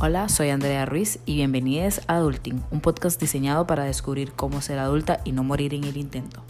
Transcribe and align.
Hola, 0.00 0.28
soy 0.28 0.50
Andrea 0.50 0.86
Ruiz 0.86 1.18
y 1.26 1.34
bienvenidos 1.34 2.02
a 2.06 2.18
Adulting, 2.18 2.62
un 2.70 2.80
podcast 2.80 3.20
diseñado 3.20 3.66
para 3.66 3.82
descubrir 3.82 4.30
cómo 4.30 4.60
ser 4.60 4.78
adulta 4.78 5.20
y 5.24 5.32
no 5.32 5.42
morir 5.42 5.74
en 5.74 5.82
el 5.82 5.96
intento. 5.96 6.40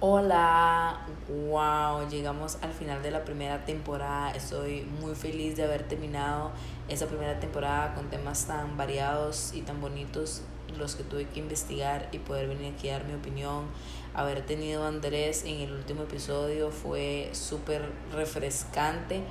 Hola, 0.00 1.06
wow, 1.28 2.08
llegamos 2.08 2.58
al 2.62 2.72
final 2.72 3.00
de 3.04 3.12
la 3.12 3.24
primera 3.24 3.64
temporada. 3.64 4.32
Estoy 4.32 4.82
muy 5.00 5.14
feliz 5.14 5.56
de 5.56 5.62
haber 5.62 5.84
terminado 5.84 6.50
esa 6.88 7.06
primera 7.06 7.38
temporada 7.38 7.94
con 7.94 8.10
temas 8.10 8.46
tan 8.46 8.76
variados 8.76 9.52
y 9.54 9.62
tan 9.62 9.80
bonitos, 9.80 10.42
los 10.76 10.94
que 10.94 11.02
tuve 11.02 11.26
que 11.26 11.40
investigar 11.40 12.08
y 12.12 12.18
poder 12.18 12.48
venir 12.48 12.74
aquí 12.74 12.88
a 12.88 12.94
dar 12.94 13.04
mi 13.04 13.14
opinión. 13.14 13.66
Haber 14.14 14.44
tenido 14.44 14.84
a 14.84 14.88
Andrés 14.88 15.44
en 15.44 15.60
el 15.60 15.72
último 15.72 16.02
episodio 16.04 16.70
fue 16.70 17.30
súper 17.32 17.90
refrescante 18.12 19.22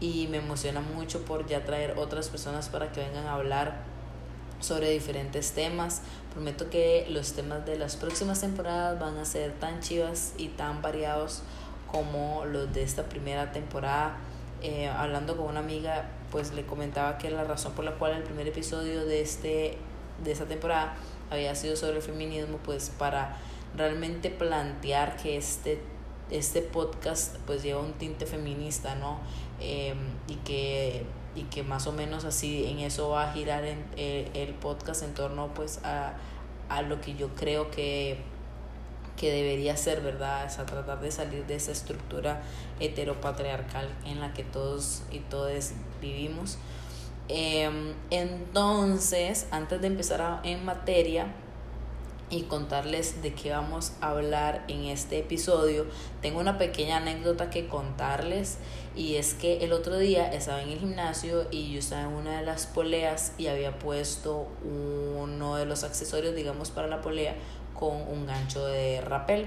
y 0.00 0.26
me 0.28 0.38
emociona 0.38 0.80
mucho 0.80 1.24
por 1.24 1.46
ya 1.46 1.64
traer 1.64 1.98
otras 1.98 2.28
personas 2.28 2.68
para 2.68 2.92
que 2.92 3.00
vengan 3.00 3.26
a 3.26 3.34
hablar 3.34 3.84
sobre 4.60 4.90
diferentes 4.90 5.52
temas. 5.52 6.02
Prometo 6.32 6.68
que 6.70 7.06
los 7.10 7.32
temas 7.32 7.64
de 7.64 7.78
las 7.78 7.96
próximas 7.96 8.40
temporadas 8.40 8.98
van 9.00 9.16
a 9.16 9.24
ser 9.24 9.52
tan 9.52 9.80
chivas 9.80 10.34
y 10.36 10.48
tan 10.48 10.82
variados 10.82 11.42
como 11.90 12.44
los 12.44 12.72
de 12.72 12.82
esta 12.82 13.04
primera 13.04 13.52
temporada. 13.52 14.18
Eh, 14.62 14.88
hablando 14.88 15.36
con 15.36 15.46
una 15.46 15.60
amiga, 15.60 16.08
pues 16.30 16.52
le 16.52 16.64
comentaba 16.64 17.18
que 17.18 17.30
la 17.30 17.44
razón 17.44 17.72
por 17.72 17.84
la 17.84 17.92
cual 17.92 18.12
el 18.12 18.22
primer 18.22 18.48
episodio 18.48 19.04
de, 19.04 19.20
este, 19.20 19.78
de 20.22 20.32
esta 20.32 20.46
temporada 20.46 20.96
había 21.30 21.54
sido 21.54 21.76
sobre 21.76 21.96
el 21.96 22.02
feminismo, 22.02 22.58
pues 22.64 22.90
para 22.90 23.36
realmente 23.76 24.30
plantear 24.30 25.16
que 25.16 25.36
este, 25.36 25.80
este 26.30 26.62
podcast 26.62 27.36
pues 27.46 27.62
lleva 27.62 27.80
un 27.80 27.92
tinte 27.94 28.26
feminista, 28.26 28.94
¿no? 28.94 29.20
Eh, 29.60 29.94
y 30.28 30.34
que 30.36 31.04
y 31.36 31.42
que 31.42 31.62
más 31.62 31.86
o 31.86 31.92
menos 31.92 32.24
así 32.24 32.64
en 32.64 32.78
eso 32.78 33.10
va 33.10 33.30
a 33.30 33.32
girar 33.32 33.64
en, 33.64 33.84
eh, 33.96 34.30
el 34.32 34.54
podcast 34.54 35.02
en 35.02 35.12
torno 35.12 35.52
pues 35.54 35.80
a, 35.84 36.14
a 36.68 36.82
lo 36.82 37.00
que 37.00 37.14
yo 37.14 37.28
creo 37.34 37.70
que, 37.70 38.18
que 39.16 39.30
debería 39.30 39.76
ser, 39.76 40.00
¿verdad? 40.00 40.46
Es 40.46 40.58
a 40.58 40.66
tratar 40.66 41.00
de 41.00 41.10
salir 41.10 41.46
de 41.46 41.56
esa 41.56 41.72
estructura 41.72 42.42
heteropatriarcal 42.80 43.88
en 44.06 44.20
la 44.20 44.32
que 44.32 44.44
todos 44.44 45.02
y 45.12 45.20
todas 45.20 45.74
vivimos. 46.00 46.58
Em, 47.28 47.94
entonces, 48.10 49.46
antes 49.50 49.80
de 49.80 49.86
empezar 49.88 50.40
en 50.44 50.64
materia, 50.64 51.34
y 52.28 52.42
contarles 52.42 53.22
de 53.22 53.32
qué 53.34 53.50
vamos 53.50 53.92
a 54.00 54.10
hablar 54.10 54.64
en 54.68 54.84
este 54.84 55.18
episodio. 55.18 55.86
Tengo 56.22 56.40
una 56.40 56.58
pequeña 56.58 56.96
anécdota 56.96 57.50
que 57.50 57.68
contarles 57.68 58.58
y 58.96 59.14
es 59.14 59.34
que 59.34 59.64
el 59.64 59.72
otro 59.72 59.96
día 59.96 60.32
estaba 60.32 60.62
en 60.62 60.70
el 60.70 60.78
gimnasio 60.78 61.46
y 61.50 61.72
yo 61.72 61.78
estaba 61.78 62.02
en 62.02 62.08
una 62.08 62.40
de 62.40 62.44
las 62.44 62.66
poleas 62.66 63.32
y 63.38 63.46
había 63.46 63.78
puesto 63.78 64.48
uno 64.64 65.56
de 65.56 65.66
los 65.66 65.84
accesorios, 65.84 66.34
digamos, 66.34 66.70
para 66.70 66.88
la 66.88 67.00
polea 67.00 67.36
con 67.74 67.92
un 68.08 68.26
gancho 68.26 68.66
de 68.66 69.00
rapel. 69.02 69.46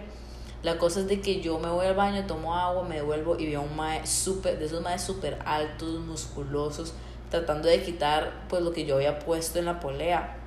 La 0.62 0.78
cosa 0.78 1.02
es 1.02 1.08
de 1.08 1.22
que 1.22 1.42
yo 1.42 1.58
me 1.60 1.70
voy 1.70 1.86
al 1.86 1.96
baño, 1.96 2.26
tomo 2.28 2.56
agua, 2.56 2.84
me 2.84 2.96
devuelvo 2.96 3.38
y 3.40 3.48
veo 3.48 3.62
un 3.62 3.78
mae 3.78 4.06
super, 4.06 4.60
de 4.60 4.66
esos 4.66 4.82
maes 4.82 5.02
súper 5.02 5.40
altos, 5.46 6.00
musculosos, 6.02 6.94
tratando 7.30 7.68
de 7.68 7.82
quitar 7.82 8.46
pues 8.50 8.62
lo 8.62 8.72
que 8.72 8.86
yo 8.86 8.96
había 8.96 9.20
puesto 9.20 9.60
en 9.60 9.66
la 9.66 9.80
polea 9.80 10.40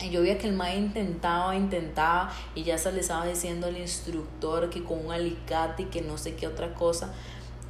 y 0.00 0.10
yo 0.10 0.22
veía 0.22 0.38
que 0.38 0.48
el 0.48 0.54
mae 0.54 0.76
intentaba, 0.76 1.54
intentaba 1.54 2.32
y 2.54 2.64
ya 2.64 2.78
se 2.78 2.92
le 2.92 3.00
estaba 3.00 3.26
diciendo 3.26 3.68
al 3.68 3.78
instructor 3.78 4.68
que 4.68 4.82
con 4.82 5.06
un 5.06 5.12
alicate 5.12 5.84
y 5.84 5.86
que 5.86 6.02
no 6.02 6.18
sé 6.18 6.34
qué 6.34 6.46
otra 6.46 6.74
cosa. 6.74 7.12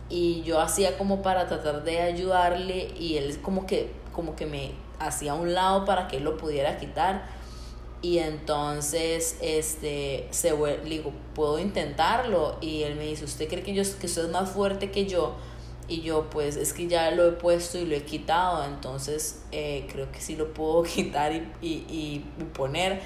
Y 0.08 0.42
yo 0.42 0.60
hacía 0.60 0.96
como 0.96 1.22
para 1.22 1.46
tratar 1.46 1.84
de 1.84 2.00
ayudarle 2.00 2.92
y 2.98 3.16
él 3.16 3.38
como 3.40 3.66
que, 3.66 3.90
como 4.12 4.36
que 4.36 4.46
me 4.46 4.72
hacía 4.98 5.34
un 5.34 5.54
lado 5.54 5.84
para 5.84 6.08
que 6.08 6.16
él 6.16 6.24
lo 6.24 6.36
pudiera 6.36 6.78
quitar. 6.78 7.26
Y 8.00 8.18
entonces, 8.18 9.38
este, 9.40 10.28
se, 10.30 10.54
le 10.56 10.78
digo, 10.84 11.12
puedo 11.34 11.58
intentarlo. 11.58 12.56
Y 12.60 12.82
él 12.82 12.96
me 12.96 13.06
dice, 13.06 13.24
¿usted 13.24 13.48
cree 13.48 13.62
que, 13.62 13.72
yo, 13.72 13.82
que 13.98 14.06
usted 14.06 14.26
es 14.26 14.30
más 14.30 14.50
fuerte 14.50 14.90
que 14.90 15.06
yo? 15.06 15.36
Y 15.88 16.00
yo 16.00 16.30
pues 16.30 16.56
es 16.56 16.72
que 16.72 16.86
ya 16.86 17.10
lo 17.10 17.28
he 17.28 17.32
puesto 17.32 17.78
y 17.78 17.84
lo 17.84 17.94
he 17.94 18.02
quitado, 18.02 18.64
entonces 18.64 19.42
eh, 19.52 19.86
creo 19.90 20.10
que 20.10 20.20
sí 20.20 20.36
lo 20.36 20.52
puedo 20.54 20.82
quitar 20.84 21.32
y, 21.32 21.48
y, 21.60 21.84
y, 21.88 22.24
poner. 22.54 23.00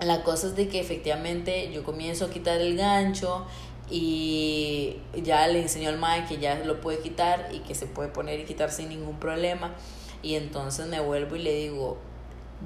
La 0.00 0.24
cosa 0.24 0.48
es 0.48 0.56
de 0.56 0.68
que 0.68 0.80
efectivamente 0.80 1.70
yo 1.72 1.84
comienzo 1.84 2.24
a 2.24 2.30
quitar 2.30 2.60
el 2.60 2.76
gancho 2.76 3.46
y 3.88 4.96
ya 5.22 5.46
le 5.46 5.60
enseño 5.60 5.90
al 5.90 5.98
mae 5.98 6.24
que 6.24 6.38
ya 6.38 6.56
lo 6.64 6.80
puede 6.80 6.98
quitar 6.98 7.50
y 7.52 7.60
que 7.60 7.74
se 7.74 7.86
puede 7.86 8.08
poner 8.08 8.40
y 8.40 8.44
quitar 8.44 8.70
sin 8.70 8.88
ningún 8.88 9.20
problema. 9.20 9.74
Y 10.22 10.34
entonces 10.34 10.86
me 10.86 10.98
vuelvo 11.00 11.36
y 11.36 11.40
le 11.40 11.54
digo, 11.54 11.98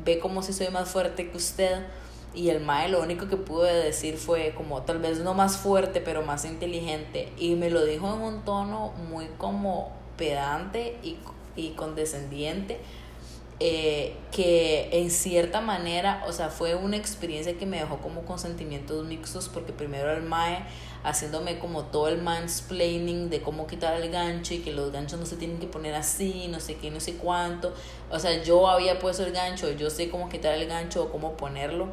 ve 0.04 0.18
como 0.18 0.42
si 0.42 0.52
soy 0.52 0.68
más 0.68 0.88
fuerte 0.88 1.30
que 1.30 1.36
usted 1.36 1.82
y 2.36 2.50
el 2.50 2.60
mae 2.60 2.90
lo 2.90 3.02
único 3.02 3.28
que 3.28 3.38
pude 3.38 3.72
decir 3.72 4.18
fue 4.18 4.52
como 4.54 4.82
tal 4.82 4.98
vez 4.98 5.20
no 5.20 5.32
más 5.32 5.56
fuerte, 5.56 6.02
pero 6.02 6.22
más 6.22 6.44
inteligente. 6.44 7.32
Y 7.38 7.54
me 7.54 7.70
lo 7.70 7.84
dijo 7.84 8.14
en 8.14 8.20
un 8.20 8.44
tono 8.44 8.92
muy 9.08 9.26
como 9.38 9.90
pedante 10.18 10.98
y, 11.02 11.16
y 11.56 11.70
condescendiente. 11.70 12.78
Eh, 13.58 14.14
que 14.32 14.90
en 14.92 15.10
cierta 15.10 15.62
manera, 15.62 16.22
o 16.28 16.32
sea, 16.32 16.50
fue 16.50 16.74
una 16.74 16.98
experiencia 16.98 17.56
que 17.56 17.64
me 17.64 17.78
dejó 17.78 17.96
como 18.02 18.20
con 18.26 18.38
sentimientos 18.38 19.06
mixtos 19.06 19.48
porque 19.48 19.72
primero 19.72 20.12
el 20.12 20.22
mae 20.22 20.66
haciéndome 21.04 21.58
como 21.58 21.84
todo 21.84 22.08
el 22.08 22.20
mansplaining 22.20 23.30
de 23.30 23.40
cómo 23.40 23.66
quitar 23.66 23.98
el 23.98 24.10
gancho 24.10 24.52
y 24.52 24.58
que 24.58 24.72
los 24.72 24.92
ganchos 24.92 25.18
no 25.18 25.24
se 25.24 25.36
tienen 25.36 25.58
que 25.58 25.66
poner 25.66 25.94
así, 25.94 26.48
no 26.50 26.60
sé 26.60 26.74
qué, 26.74 26.90
no 26.90 27.00
sé 27.00 27.14
cuánto. 27.14 27.72
O 28.10 28.18
sea, 28.18 28.42
yo 28.42 28.68
había 28.68 28.98
puesto 28.98 29.24
el 29.24 29.32
gancho, 29.32 29.70
yo 29.72 29.88
sé 29.88 30.10
cómo 30.10 30.28
quitar 30.28 30.52
el 30.52 30.66
gancho 30.66 31.04
o 31.04 31.10
cómo 31.10 31.38
ponerlo 31.38 31.88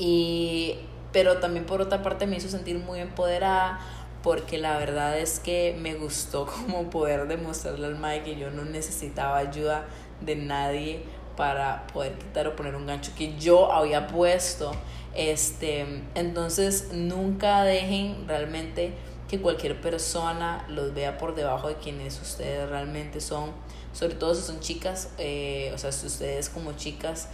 y, 0.00 0.76
pero 1.12 1.36
también 1.36 1.66
por 1.66 1.82
otra 1.82 2.02
parte 2.02 2.26
me 2.26 2.36
hizo 2.36 2.48
sentir 2.48 2.78
muy 2.78 3.00
empoderada 3.00 3.80
porque 4.22 4.56
la 4.56 4.78
verdad 4.78 5.18
es 5.18 5.38
que 5.38 5.76
me 5.78 5.94
gustó 5.94 6.46
como 6.66 6.88
poder 6.88 7.28
demostrarle 7.28 7.86
al 7.86 7.98
Mae 7.98 8.22
que 8.22 8.36
yo 8.36 8.50
no 8.50 8.64
necesitaba 8.64 9.36
ayuda 9.36 9.84
de 10.22 10.36
nadie 10.36 11.02
para 11.36 11.86
poder 11.88 12.14
quitar 12.14 12.48
o 12.48 12.56
poner 12.56 12.74
un 12.76 12.86
gancho 12.86 13.12
que 13.16 13.38
yo 13.38 13.72
había 13.72 14.06
puesto. 14.06 14.72
Este, 15.14 16.02
entonces 16.14 16.92
nunca 16.92 17.62
dejen 17.64 18.26
realmente 18.26 18.94
que 19.28 19.40
cualquier 19.40 19.80
persona 19.80 20.64
los 20.68 20.94
vea 20.94 21.18
por 21.18 21.34
debajo 21.34 21.68
de 21.68 21.74
quienes 21.76 22.20
ustedes 22.20 22.68
realmente 22.68 23.20
son, 23.20 23.50
sobre 23.92 24.14
todo 24.14 24.34
si 24.34 24.42
son 24.42 24.60
chicas, 24.60 25.10
eh, 25.18 25.72
o 25.74 25.78
sea, 25.78 25.92
si 25.92 26.06
ustedes 26.06 26.48
como 26.48 26.72
chicas 26.72 27.28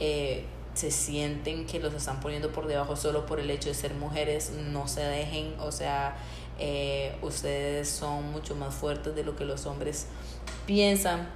eh, 0.00 0.44
se 0.74 0.90
sienten 0.90 1.66
que 1.66 1.78
los 1.78 1.94
están 1.94 2.20
poniendo 2.20 2.50
por 2.50 2.66
debajo 2.66 2.96
solo 2.96 3.26
por 3.26 3.40
el 3.40 3.50
hecho 3.50 3.68
de 3.68 3.74
ser 3.74 3.94
mujeres, 3.94 4.50
no 4.50 4.88
se 4.88 5.00
dejen, 5.00 5.54
o 5.60 5.72
sea, 5.72 6.16
eh, 6.58 7.16
ustedes 7.22 7.88
son 7.88 8.30
mucho 8.32 8.54
más 8.56 8.74
fuertes 8.74 9.14
de 9.14 9.24
lo 9.24 9.36
que 9.36 9.44
los 9.44 9.66
hombres 9.66 10.06
piensan. 10.66 11.28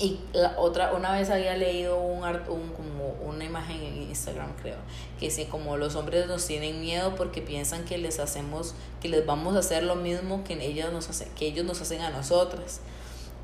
Y 0.00 0.20
la 0.32 0.54
otra, 0.58 0.92
una 0.92 1.12
vez 1.12 1.28
había 1.28 1.56
leído 1.56 2.00
un, 2.00 2.22
un 2.22 2.68
como 2.68 3.16
una 3.26 3.44
imagen 3.44 3.82
en 3.82 4.02
Instagram, 4.02 4.54
creo, 4.62 4.76
que 5.18 5.26
dice 5.26 5.48
como 5.48 5.76
los 5.76 5.96
hombres 5.96 6.28
nos 6.28 6.46
tienen 6.46 6.80
miedo 6.80 7.16
porque 7.16 7.42
piensan 7.42 7.84
que 7.84 7.98
les 7.98 8.20
hacemos, 8.20 8.76
que 9.02 9.08
les 9.08 9.26
vamos 9.26 9.56
a 9.56 9.58
hacer 9.58 9.82
lo 9.82 9.96
mismo 9.96 10.44
que 10.44 10.54
ellos 10.64 10.92
nos 10.92 11.10
hacen, 11.10 11.28
que 11.34 11.48
ellos 11.48 11.66
nos 11.66 11.80
hacen 11.80 12.02
a 12.02 12.10
nosotras. 12.10 12.80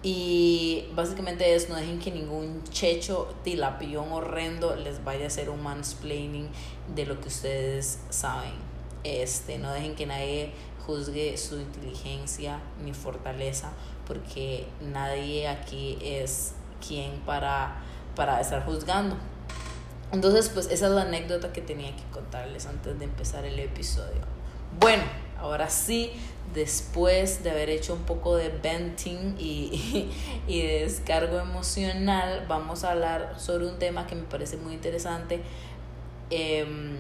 Y 0.05 0.85
básicamente 0.95 1.55
es 1.55 1.71
no 1.71 1.77
dejen 1.77 1.99
que 1.99 2.11
ningún 2.11 2.63
checho, 2.65 3.35
tilapión 3.43 4.13
horrendo 4.13 4.77
les 4.77 5.03
vaya 5.03 5.25
a 5.25 5.29
hacer 5.29 5.49
un 5.49 5.63
mansplaining 5.63 6.51
de 6.95 7.07
lo 7.07 7.19
que 7.21 7.29
ustedes 7.29 8.01
saben. 8.11 8.53
Este, 9.03 9.57
no 9.59 9.73
dejen 9.73 9.95
que 9.95 10.05
nadie 10.05 10.53
juzgue 10.87 11.39
su 11.39 11.59
inteligencia 11.59 12.61
ni 12.83 12.93
fortaleza, 12.93 13.73
porque 14.07 14.67
nadie 14.83 15.49
aquí 15.49 15.97
es 16.03 16.53
quien 16.87 17.21
para, 17.21 17.83
para 18.15 18.43
estar 18.43 18.63
juzgando. 18.67 19.17
Entonces, 20.13 20.51
pues 20.51 20.67
esa 20.67 20.87
es 20.87 20.93
la 20.93 21.03
anécdota 21.03 21.51
que 21.51 21.63
tenía 21.63 21.97
que 21.97 22.05
contarles 22.13 22.67
antes 22.67 22.99
de 22.99 23.07
empezar 23.07 23.47
el 23.47 23.59
episodio. 23.59 24.21
Bueno, 24.79 25.03
ahora 25.41 25.71
sí, 25.71 26.13
después 26.55 27.43
de 27.43 27.51
haber 27.51 27.69
hecho 27.69 27.95
un 27.95 28.03
poco 28.03 28.37
de 28.37 28.49
venting 28.49 29.37
y, 29.39 30.11
y, 30.47 30.63
de 30.63 30.81
descargo 30.81 31.39
emocional, 31.39 32.47
vamos 32.49 32.85
a 32.85 32.93
hablar 32.93 33.35
sobre 33.39 33.67
un 33.67 33.79
tema 33.79 34.07
que 34.07 34.15
me 34.15 34.23
parece 34.23 34.57
muy 34.57 34.75
interesante, 34.75 35.43
em, 36.31 36.99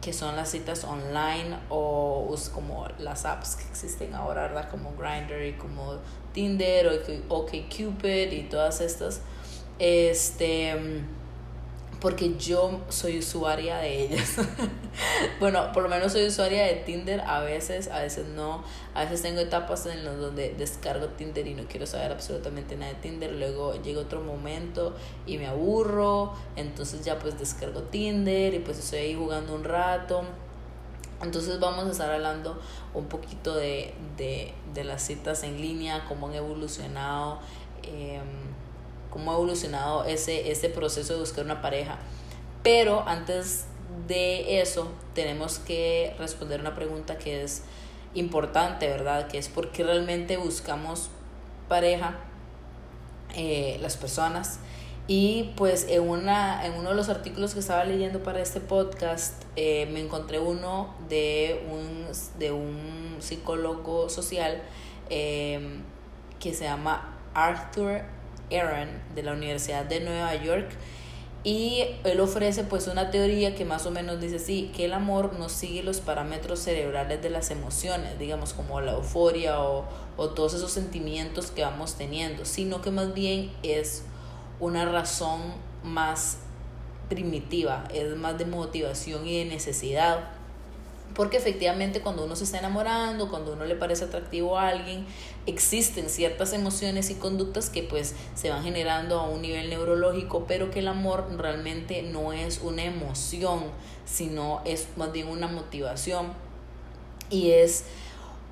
que 0.00 0.12
son 0.12 0.36
las 0.36 0.50
citas 0.50 0.84
online 0.84 1.56
o 1.68 2.34
como 2.52 2.86
las 2.98 3.24
apps 3.24 3.56
que 3.56 3.64
existen 3.64 4.14
ahora, 4.14 4.42
¿verdad? 4.42 4.68
Como 4.70 4.94
Grindr 4.96 5.42
y 5.44 5.52
como 5.54 5.96
Tinder 6.32 6.86
o 6.88 7.34
OkCupid 7.34 8.30
y 8.32 8.42
todas 8.42 8.80
estas. 8.80 9.22
Este, 9.78 10.74
porque 12.00 12.36
yo 12.36 12.82
soy 12.88 13.18
usuaria 13.18 13.78
de 13.78 14.04
ellas. 14.04 14.36
bueno, 15.40 15.72
por 15.72 15.82
lo 15.82 15.88
menos 15.88 16.12
soy 16.12 16.26
usuaria 16.26 16.64
de 16.64 16.74
Tinder 16.74 17.20
a 17.20 17.40
veces, 17.40 17.88
a 17.88 18.00
veces 18.00 18.26
no. 18.26 18.62
A 18.94 19.04
veces 19.04 19.22
tengo 19.22 19.40
etapas 19.40 19.86
en 19.86 20.04
las 20.04 20.18
donde 20.18 20.54
descargo 20.54 21.06
Tinder 21.08 21.46
y 21.46 21.54
no 21.54 21.64
quiero 21.64 21.86
saber 21.86 22.12
absolutamente 22.12 22.76
nada 22.76 22.92
de 22.92 22.98
Tinder. 23.00 23.32
Luego 23.32 23.80
llega 23.82 24.00
otro 24.00 24.20
momento 24.20 24.94
y 25.26 25.38
me 25.38 25.46
aburro, 25.46 26.34
entonces 26.56 27.04
ya 27.04 27.18
pues 27.18 27.38
descargo 27.38 27.82
Tinder 27.82 28.54
y 28.54 28.58
pues 28.58 28.78
estoy 28.78 28.98
ahí 29.00 29.14
jugando 29.14 29.54
un 29.54 29.64
rato. 29.64 30.22
Entonces 31.22 31.58
vamos 31.58 31.86
a 31.86 31.90
estar 31.92 32.10
hablando 32.10 32.60
un 32.92 33.06
poquito 33.06 33.54
de, 33.54 33.94
de, 34.18 34.52
de 34.74 34.84
las 34.84 35.02
citas 35.02 35.44
en 35.44 35.62
línea, 35.62 36.04
cómo 36.06 36.28
han 36.28 36.34
evolucionado. 36.34 37.38
Eh, 37.82 38.20
cómo 39.16 39.30
ha 39.30 39.34
evolucionado 39.34 40.04
ese, 40.04 40.50
ese 40.50 40.68
proceso 40.68 41.14
de 41.14 41.20
buscar 41.20 41.42
una 41.46 41.62
pareja. 41.62 41.96
Pero 42.62 43.02
antes 43.08 43.64
de 44.06 44.60
eso, 44.60 44.92
tenemos 45.14 45.58
que 45.58 46.14
responder 46.18 46.60
una 46.60 46.74
pregunta 46.74 47.16
que 47.16 47.42
es 47.42 47.62
importante, 48.12 48.86
¿verdad? 48.88 49.26
Que 49.28 49.38
es 49.38 49.48
por 49.48 49.72
qué 49.72 49.84
realmente 49.84 50.36
buscamos 50.36 51.08
pareja 51.66 52.16
eh, 53.34 53.78
las 53.80 53.96
personas. 53.96 54.58
Y 55.08 55.54
pues 55.56 55.86
en, 55.88 56.02
una, 56.02 56.66
en 56.66 56.74
uno 56.74 56.90
de 56.90 56.96
los 56.96 57.08
artículos 57.08 57.54
que 57.54 57.60
estaba 57.60 57.84
leyendo 57.84 58.22
para 58.22 58.42
este 58.42 58.60
podcast, 58.60 59.44
eh, 59.56 59.88
me 59.92 60.00
encontré 60.00 60.40
uno 60.40 60.94
de 61.08 61.64
un, 61.70 62.06
de 62.38 62.52
un 62.52 63.16
psicólogo 63.20 64.10
social 64.10 64.60
eh, 65.08 65.80
que 66.38 66.52
se 66.52 66.64
llama 66.64 67.16
Arthur 67.32 68.02
Aaron 68.52 68.88
de 69.14 69.22
la 69.22 69.32
Universidad 69.32 69.84
de 69.84 70.00
Nueva 70.00 70.34
York 70.36 70.68
y 71.46 71.84
él 72.02 72.18
ofrece 72.18 72.64
pues 72.64 72.88
una 72.88 73.12
teoría 73.12 73.54
que 73.54 73.64
más 73.64 73.86
o 73.86 73.92
menos 73.92 74.20
dice 74.20 74.40
sí, 74.40 74.72
que 74.74 74.86
el 74.86 74.92
amor 74.92 75.38
no 75.38 75.48
sigue 75.48 75.84
los 75.84 76.00
parámetros 76.00 76.58
cerebrales 76.58 77.22
de 77.22 77.30
las 77.30 77.52
emociones, 77.52 78.18
digamos 78.18 78.52
como 78.52 78.80
la 78.80 78.94
euforia 78.94 79.60
o, 79.60 79.84
o 80.16 80.28
todos 80.30 80.54
esos 80.54 80.72
sentimientos 80.72 81.52
que 81.52 81.62
vamos 81.62 81.94
teniendo, 81.94 82.44
sino 82.44 82.82
que 82.82 82.90
más 82.90 83.14
bien 83.14 83.52
es 83.62 84.02
una 84.58 84.86
razón 84.86 85.40
más 85.84 86.38
primitiva, 87.08 87.84
es 87.94 88.16
más 88.16 88.38
de 88.38 88.46
motivación 88.46 89.26
y 89.26 89.38
de 89.38 89.44
necesidad. 89.44 90.30
Porque 91.14 91.36
efectivamente 91.36 92.00
cuando 92.00 92.24
uno 92.24 92.36
se 92.36 92.44
está 92.44 92.58
enamorando, 92.58 93.30
cuando 93.30 93.52
uno 93.52 93.64
le 93.64 93.76
parece 93.76 94.04
atractivo 94.04 94.58
a 94.58 94.68
alguien, 94.68 95.06
existen 95.46 96.10
ciertas 96.10 96.52
emociones 96.52 97.10
y 97.10 97.14
conductas 97.14 97.70
que 97.70 97.82
pues 97.82 98.14
se 98.34 98.50
van 98.50 98.64
generando 98.64 99.20
a 99.20 99.28
un 99.28 99.42
nivel 99.42 99.70
neurológico, 99.70 100.44
pero 100.46 100.70
que 100.70 100.80
el 100.80 100.88
amor 100.88 101.28
realmente 101.36 102.02
no 102.02 102.32
es 102.32 102.60
una 102.62 102.84
emoción, 102.84 103.64
sino 104.04 104.60
es 104.64 104.88
más 104.96 105.12
bien 105.12 105.28
una 105.28 105.46
motivación. 105.48 106.32
Y 107.30 107.50
es 107.50 107.84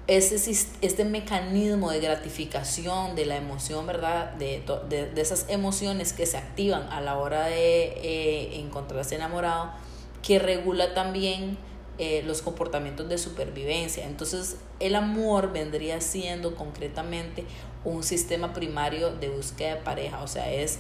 ese, 0.07 0.69
este 0.83 1.05
mecanismo 1.05 1.91
de 1.91 2.01
gratificación 2.01 3.17
de 3.17 3.27
la 3.27 3.37
emoción, 3.37 3.87
¿verdad? 3.87 4.33
De, 4.35 4.63
de, 4.89 5.11
de 5.11 5.21
esas 5.21 5.47
emociones 5.49 6.13
que 6.13 6.27
se 6.27 6.37
activan 6.37 6.83
a 6.91 7.01
la 7.01 7.19
hora 7.19 7.47
de 7.47 7.85
eh, 8.03 8.61
encontrarse 8.61 9.15
enamorado, 9.15 9.73
que 10.23 10.39
regula 10.39 10.95
también 10.95 11.59
eh, 11.99 12.23
los 12.27 12.43
comportamientos 12.43 13.09
de 13.09 13.19
supervivencia. 13.19 14.05
Entonces 14.05 14.57
el 14.81 14.97
amor 14.97 15.53
vendría 15.53 16.01
siendo 16.01 16.57
concretamente 16.57 17.45
un 17.85 18.03
sistema 18.03 18.53
primario 18.53 19.15
de 19.15 19.29
búsqueda 19.29 19.77
de 19.77 19.83
pareja, 19.83 20.23
o 20.23 20.27
sea, 20.27 20.51
es 20.53 20.79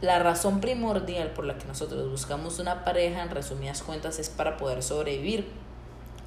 la 0.00 0.20
razón 0.20 0.60
primordial 0.60 1.32
por 1.32 1.44
la 1.44 1.58
que 1.58 1.66
nosotros 1.66 2.08
buscamos 2.08 2.60
una 2.60 2.84
pareja, 2.84 3.22
en 3.22 3.30
resumidas 3.30 3.82
cuentas, 3.82 4.18
es 4.18 4.28
para 4.30 4.56
poder 4.56 4.82
sobrevivir. 4.82 5.46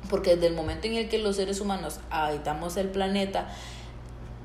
Porque 0.09 0.35
desde 0.35 0.47
el 0.47 0.55
momento 0.55 0.87
en 0.87 0.95
el 0.95 1.09
que 1.09 1.19
los 1.19 1.37
seres 1.37 1.61
humanos 1.61 1.99
habitamos 2.09 2.75
el 2.75 2.89
planeta, 2.89 3.49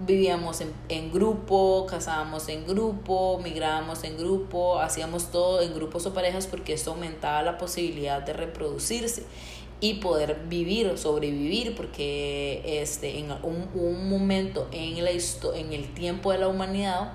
vivíamos 0.07 0.61
en, 0.61 0.73
en, 0.89 1.11
grupo, 1.11 1.87
casábamos 1.87 2.49
en 2.49 2.67
grupo, 2.67 3.41
migrábamos 3.43 4.05
en 4.05 4.17
grupo, 4.17 4.79
hacíamos 4.79 5.31
todo 5.31 5.63
en 5.63 5.75
grupos 5.75 6.07
o 6.07 6.13
parejas 6.13 6.47
porque 6.47 6.75
esto 6.75 6.93
aumentaba 6.93 7.43
la 7.43 7.59
posibilidad 7.59 8.23
de 8.23 8.35
reproducirse 8.35 9.25
y 9.81 9.95
poder 9.95 10.45
vivir, 10.49 10.97
sobrevivir, 10.97 11.75
porque 11.75 12.81
este, 12.81 13.19
en 13.19 13.31
un, 13.43 13.69
un 13.75 14.09
momento 14.09 14.69
en, 14.73 15.05
la 15.05 15.11
en 15.11 15.73
el 15.73 15.93
tiempo 15.95 16.33
de 16.33 16.39
la 16.39 16.49
humanidad, 16.49 17.13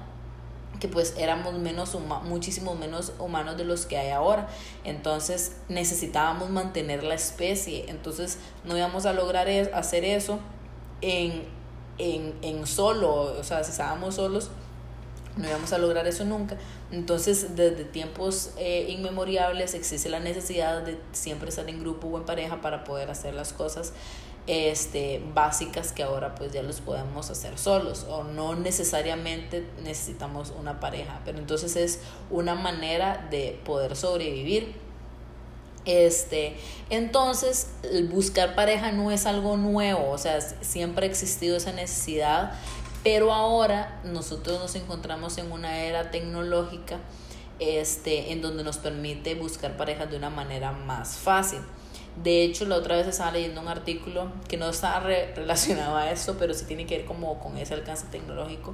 que 0.79 0.87
pues 0.87 1.15
éramos 1.17 1.53
menos 1.53 1.95
muchísimo 2.23 2.73
menos 2.73 3.13
humanos 3.19 3.55
de 3.55 3.65
los 3.65 3.85
que 3.85 3.97
hay 3.97 4.09
ahora. 4.09 4.47
Entonces 4.83 5.57
necesitábamos 5.69 6.49
mantener 6.49 7.03
la 7.03 7.13
especie. 7.13 7.85
Entonces 7.87 8.39
no 8.65 8.75
íbamos 8.75 9.05
a 9.05 9.13
lograr 9.13 9.47
hacer 9.73 10.03
eso 10.03 10.39
en, 11.01 11.43
en, 11.99 12.33
en 12.41 12.65
solo, 12.65 13.39
o 13.39 13.43
sea, 13.43 13.63
si 13.63 13.71
estábamos 13.71 14.15
solos, 14.15 14.49
no 15.37 15.47
íbamos 15.47 15.71
a 15.73 15.77
lograr 15.77 16.07
eso 16.07 16.25
nunca. 16.25 16.57
Entonces, 16.91 17.55
desde 17.55 17.85
tiempos 17.85 18.51
eh, 18.57 18.87
existe 19.73 20.09
la 20.09 20.19
necesidad 20.19 20.81
de 20.81 20.97
siempre 21.13 21.49
estar 21.49 21.67
en 21.69 21.79
grupo 21.79 22.07
o 22.07 22.17
en 22.17 22.25
pareja 22.25 22.61
para 22.61 22.83
poder 22.83 23.09
hacer 23.09 23.33
las 23.33 23.53
cosas 23.53 23.93
este, 24.47 25.21
básicas 25.33 25.91
que 25.91 26.03
ahora 26.03 26.33
pues 26.35 26.51
ya 26.51 26.63
los 26.63 26.81
podemos 26.81 27.29
hacer 27.29 27.57
solos 27.57 28.05
o 28.09 28.23
no 28.23 28.55
necesariamente 28.55 29.65
necesitamos 29.83 30.51
una 30.59 30.79
pareja, 30.79 31.21
pero 31.25 31.37
entonces 31.37 31.75
es 31.75 31.99
una 32.29 32.55
manera 32.55 33.27
de 33.29 33.59
poder 33.63 33.95
sobrevivir. 33.95 34.75
Este, 35.83 36.57
entonces, 36.91 37.67
buscar 38.11 38.53
pareja 38.53 38.91
no 38.91 39.09
es 39.09 39.25
algo 39.25 39.57
nuevo, 39.57 40.11
o 40.11 40.17
sea, 40.19 40.39
siempre 40.41 41.07
ha 41.07 41.09
existido 41.09 41.57
esa 41.57 41.71
necesidad 41.71 42.53
pero 43.03 43.33
ahora 43.33 43.99
nosotros 44.03 44.59
nos 44.59 44.75
encontramos 44.75 45.37
en 45.37 45.51
una 45.51 45.79
era 45.79 46.11
tecnológica 46.11 46.99
este, 47.59 48.31
en 48.31 48.41
donde 48.41 48.63
nos 48.63 48.77
permite 48.77 49.35
buscar 49.35 49.77
parejas 49.77 50.09
de 50.09 50.17
una 50.17 50.29
manera 50.29 50.71
más 50.71 51.17
fácil. 51.17 51.59
De 52.21 52.43
hecho, 52.43 52.65
la 52.65 52.75
otra 52.75 52.97
vez 52.97 53.07
estaba 53.07 53.31
leyendo 53.31 53.61
un 53.61 53.67
artículo 53.67 54.31
que 54.47 54.57
no 54.57 54.69
está 54.69 54.99
relacionado 55.35 55.95
a 55.95 56.11
esto, 56.11 56.35
pero 56.37 56.53
sí 56.53 56.65
tiene 56.65 56.85
que 56.85 56.97
ver 56.97 57.05
como 57.05 57.39
con 57.39 57.57
ese 57.57 57.73
alcance 57.73 58.07
tecnológico. 58.11 58.73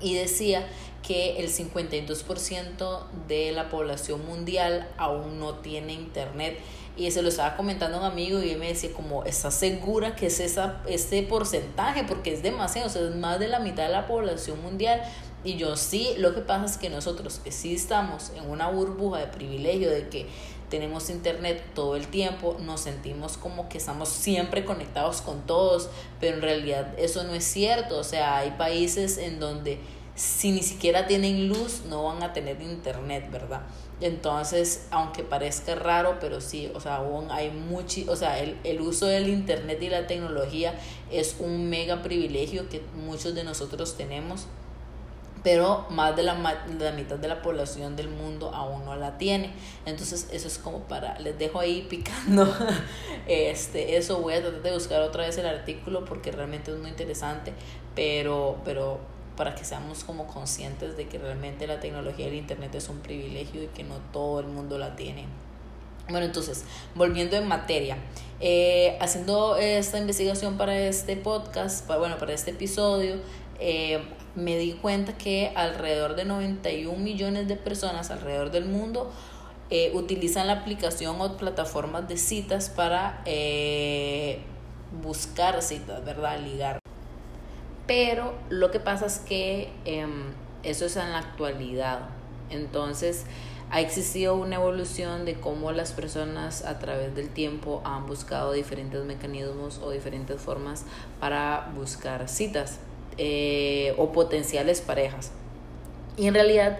Y 0.00 0.14
decía 0.14 0.68
que 1.06 1.38
el 1.38 1.48
52% 1.48 3.04
de 3.28 3.52
la 3.52 3.68
población 3.68 4.26
mundial 4.26 4.88
aún 4.96 5.38
no 5.38 5.54
tiene 5.56 5.92
internet 5.92 6.58
y 6.96 7.10
se 7.10 7.22
lo 7.22 7.28
estaba 7.28 7.56
comentando 7.56 7.98
a 7.98 8.00
un 8.00 8.06
amigo 8.06 8.42
y 8.42 8.50
él 8.50 8.58
me 8.58 8.68
decía 8.68 8.90
como, 8.92 9.24
¿estás 9.24 9.54
segura 9.54 10.16
que 10.16 10.26
es 10.26 10.40
esa, 10.40 10.82
ese 10.88 11.22
porcentaje? 11.22 12.04
Porque 12.04 12.32
es 12.32 12.42
demasiado, 12.42 12.88
o 12.88 12.90
sea, 12.90 13.02
es 13.02 13.14
más 13.14 13.38
de 13.38 13.48
la 13.48 13.60
mitad 13.60 13.84
de 13.84 13.90
la 13.90 14.06
población 14.06 14.62
mundial. 14.62 15.02
Y 15.44 15.56
yo 15.56 15.76
sí, 15.76 16.14
lo 16.16 16.34
que 16.34 16.40
pasa 16.40 16.64
es 16.64 16.78
que 16.78 16.88
nosotros 16.88 17.38
que 17.44 17.52
sí 17.52 17.74
estamos 17.74 18.32
en 18.34 18.50
una 18.50 18.68
burbuja 18.70 19.20
de 19.20 19.26
privilegio 19.26 19.90
de 19.90 20.08
que 20.08 20.26
tenemos 20.70 21.10
internet 21.10 21.62
todo 21.74 21.96
el 21.96 22.08
tiempo, 22.08 22.56
nos 22.60 22.80
sentimos 22.80 23.36
como 23.36 23.68
que 23.68 23.78
estamos 23.78 24.08
siempre 24.08 24.64
conectados 24.64 25.20
con 25.20 25.46
todos, 25.46 25.90
pero 26.18 26.36
en 26.36 26.42
realidad 26.42 26.94
eso 26.98 27.22
no 27.24 27.34
es 27.34 27.44
cierto. 27.44 27.98
O 27.98 28.04
sea, 28.04 28.38
hay 28.38 28.52
países 28.52 29.18
en 29.18 29.38
donde 29.38 29.78
si 30.16 30.50
ni 30.50 30.62
siquiera 30.62 31.06
tienen 31.06 31.46
luz 31.46 31.82
no 31.88 32.04
van 32.04 32.22
a 32.22 32.32
tener 32.32 32.60
internet, 32.62 33.30
¿verdad? 33.30 33.60
Entonces, 34.00 34.86
aunque 34.90 35.22
parezca 35.22 35.74
raro, 35.74 36.16
pero 36.20 36.40
sí, 36.40 36.70
o 36.74 36.80
sea, 36.80 36.96
aún 36.96 37.30
hay 37.30 37.50
mucho, 37.50 38.00
o 38.08 38.16
sea, 38.16 38.38
el, 38.40 38.58
el 38.64 38.80
uso 38.80 39.06
del 39.06 39.28
Internet 39.28 39.82
y 39.82 39.88
la 39.88 40.06
tecnología 40.06 40.74
es 41.10 41.36
un 41.38 41.70
mega 41.70 42.02
privilegio 42.02 42.68
que 42.68 42.82
muchos 42.94 43.34
de 43.34 43.44
nosotros 43.44 43.96
tenemos, 43.96 44.46
pero 45.42 45.86
más 45.90 46.16
de 46.16 46.24
la, 46.24 46.34
la 46.78 46.92
mitad 46.92 47.16
de 47.16 47.28
la 47.28 47.40
población 47.40 47.94
del 47.94 48.08
mundo 48.08 48.50
aún 48.54 48.84
no 48.84 48.96
la 48.96 49.16
tiene. 49.16 49.52
Entonces, 49.86 50.28
eso 50.30 50.48
es 50.48 50.58
como 50.58 50.80
para, 50.80 51.18
les 51.20 51.38
dejo 51.38 51.60
ahí 51.60 51.86
picando, 51.88 52.52
este, 53.26 53.96
eso 53.96 54.20
voy 54.20 54.34
a 54.34 54.42
tratar 54.42 54.62
de 54.62 54.72
buscar 54.72 55.02
otra 55.02 55.24
vez 55.24 55.38
el 55.38 55.46
artículo 55.46 56.04
porque 56.04 56.32
realmente 56.32 56.70
es 56.70 56.78
muy 56.78 56.90
interesante, 56.90 57.54
pero, 57.94 58.58
pero 58.64 59.15
para 59.36 59.54
que 59.54 59.64
seamos 59.64 60.04
como 60.04 60.26
conscientes 60.26 60.96
de 60.96 61.06
que 61.06 61.18
realmente 61.18 61.66
la 61.66 61.80
tecnología 61.80 62.26
del 62.26 62.34
Internet 62.36 62.74
es 62.74 62.88
un 62.88 63.00
privilegio 63.00 63.62
y 63.62 63.66
que 63.68 63.84
no 63.84 63.96
todo 64.12 64.40
el 64.40 64.46
mundo 64.46 64.78
la 64.78 64.96
tiene. 64.96 65.26
Bueno, 66.08 66.24
entonces, 66.24 66.64
volviendo 66.94 67.36
en 67.36 67.48
materia, 67.48 67.98
eh, 68.40 68.96
haciendo 69.00 69.56
esta 69.56 69.98
investigación 69.98 70.56
para 70.56 70.78
este 70.78 71.16
podcast, 71.16 71.84
para, 71.86 71.98
bueno, 71.98 72.16
para 72.16 72.32
este 72.32 72.52
episodio, 72.52 73.16
eh, 73.58 74.00
me 74.36 74.56
di 74.56 74.74
cuenta 74.74 75.18
que 75.18 75.52
alrededor 75.56 76.14
de 76.14 76.24
91 76.24 76.96
millones 76.96 77.48
de 77.48 77.56
personas 77.56 78.10
alrededor 78.10 78.52
del 78.52 78.66
mundo 78.66 79.10
eh, 79.70 79.90
utilizan 79.94 80.46
la 80.46 80.52
aplicación 80.52 81.20
o 81.20 81.36
plataformas 81.36 82.06
de 82.06 82.18
citas 82.18 82.70
para 82.70 83.24
buscar 85.02 85.60
citas, 85.60 86.04
¿verdad? 86.04 86.38
Ligar. 86.38 86.85
Pero 87.86 88.34
lo 88.48 88.70
que 88.70 88.80
pasa 88.80 89.06
es 89.06 89.18
que 89.18 89.70
em, 89.84 90.32
eso 90.62 90.86
es 90.86 90.96
en 90.96 91.12
la 91.12 91.18
actualidad. 91.18 92.00
Entonces, 92.50 93.24
ha 93.70 93.80
existido 93.80 94.36
una 94.36 94.56
evolución 94.56 95.24
de 95.24 95.34
cómo 95.34 95.72
las 95.72 95.92
personas 95.92 96.64
a 96.64 96.78
través 96.78 97.14
del 97.14 97.28
tiempo 97.28 97.82
han 97.84 98.06
buscado 98.06 98.52
diferentes 98.52 99.04
mecanismos 99.04 99.80
o 99.82 99.90
diferentes 99.90 100.40
formas 100.40 100.84
para 101.20 101.72
buscar 101.74 102.28
citas 102.28 102.78
eh, 103.18 103.94
o 103.98 104.12
potenciales 104.12 104.80
parejas. 104.80 105.32
Y 106.16 106.28
en 106.28 106.34
realidad 106.34 106.78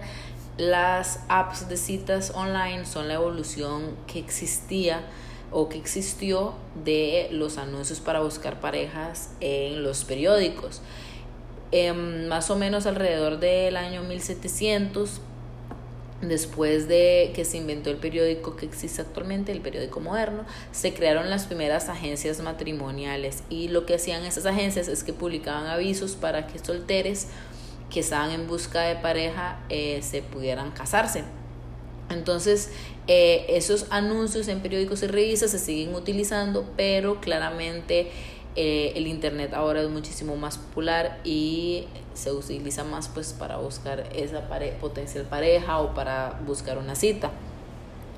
las 0.57 1.19
apps 1.27 1.67
de 1.67 1.77
citas 1.77 2.31
online 2.33 2.85
son 2.85 3.07
la 3.07 3.15
evolución 3.15 3.95
que 4.07 4.19
existía 4.19 5.01
o 5.51 5.69
que 5.69 5.77
existió 5.77 6.53
de 6.83 7.29
los 7.31 7.57
anuncios 7.57 7.99
para 7.99 8.21
buscar 8.21 8.59
parejas 8.59 9.31
en 9.39 9.83
los 9.83 10.03
periódicos. 10.03 10.81
Em, 11.71 12.27
más 12.27 12.49
o 12.49 12.55
menos 12.55 12.85
alrededor 12.85 13.39
del 13.39 13.75
año 13.75 14.03
1700 14.03 15.21
Después 16.21 16.87
de 16.87 17.31
que 17.35 17.45
se 17.45 17.57
inventó 17.57 17.91
el 17.91 17.97
periódico 17.97 18.55
que 18.55 18.65
existe 18.65 19.01
actualmente, 19.01 19.51
el 19.51 19.61
periódico 19.61 19.99
moderno, 19.99 20.45
se 20.71 20.91
crearon 20.91 21.29
las 21.29 21.45
primeras 21.45 21.89
agencias 21.89 22.41
matrimoniales 22.41 23.43
y 23.51 23.67
lo 23.67 23.85
que 23.85 23.93
hacían 23.93 24.25
esas 24.25 24.47
agencias 24.47 24.87
es 24.87 25.03
que 25.03 25.13
publicaban 25.13 25.67
avisos 25.67 26.15
para 26.15 26.47
que 26.47 26.57
solteres 26.57 27.27
que 27.91 27.99
estaban 27.99 28.31
en 28.31 28.47
busca 28.47 28.81
de 28.81 28.95
pareja 28.95 29.59
eh, 29.69 30.01
se 30.01 30.23
pudieran 30.23 30.71
casarse. 30.71 31.23
Entonces, 32.09 32.71
eh, 33.07 33.45
esos 33.49 33.85
anuncios 33.89 34.47
en 34.47 34.61
periódicos 34.61 35.03
y 35.03 35.07
revistas 35.07 35.51
se 35.51 35.59
siguen 35.59 35.93
utilizando, 35.93 36.65
pero 36.77 37.19
claramente 37.19 38.11
eh, 38.55 38.93
el 38.95 39.07
internet 39.07 39.53
ahora 39.53 39.81
es 39.81 39.89
muchísimo 39.89 40.35
más 40.35 40.57
popular 40.57 41.19
y 41.23 41.85
se 42.13 42.31
utiliza 42.31 42.83
más 42.83 43.07
pues 43.07 43.33
para 43.33 43.57
buscar 43.57 44.09
esa 44.15 44.47
potencial 44.81 45.25
pareja 45.25 45.79
o 45.79 45.93
para 45.93 46.41
buscar 46.45 46.77
una 46.77 46.95
cita. 46.95 47.31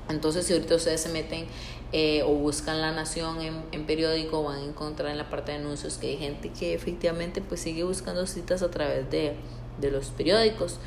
Entonces 0.08 0.46
si 0.46 0.54
ahorita 0.54 0.76
ustedes 0.76 1.02
se 1.02 1.10
meten 1.10 1.46
eh, 1.92 2.22
o 2.22 2.30
buscan 2.30 2.80
La 2.80 2.90
Nación 2.92 3.40
en, 3.42 3.62
en, 3.72 3.84
periódico 3.84 4.42
van 4.42 4.58
a 4.58 4.64
encontrar 4.64 5.10
en 5.10 5.18
la 5.18 5.28
parte 5.28 5.52
de 5.52 5.58
anuncios 5.58 5.98
que 5.98 6.08
hay 6.08 6.16
gente 6.16 6.50
que 6.50 6.72
efectivamente 6.72 7.42
pues 7.42 7.60
sigue 7.60 7.84
buscando 7.84 8.26
citas 8.26 8.62
a 8.62 8.70
través 8.70 9.10
de, 9.10 9.34
de 9.80 9.90
los 9.90 10.06
periódicos 10.06 10.78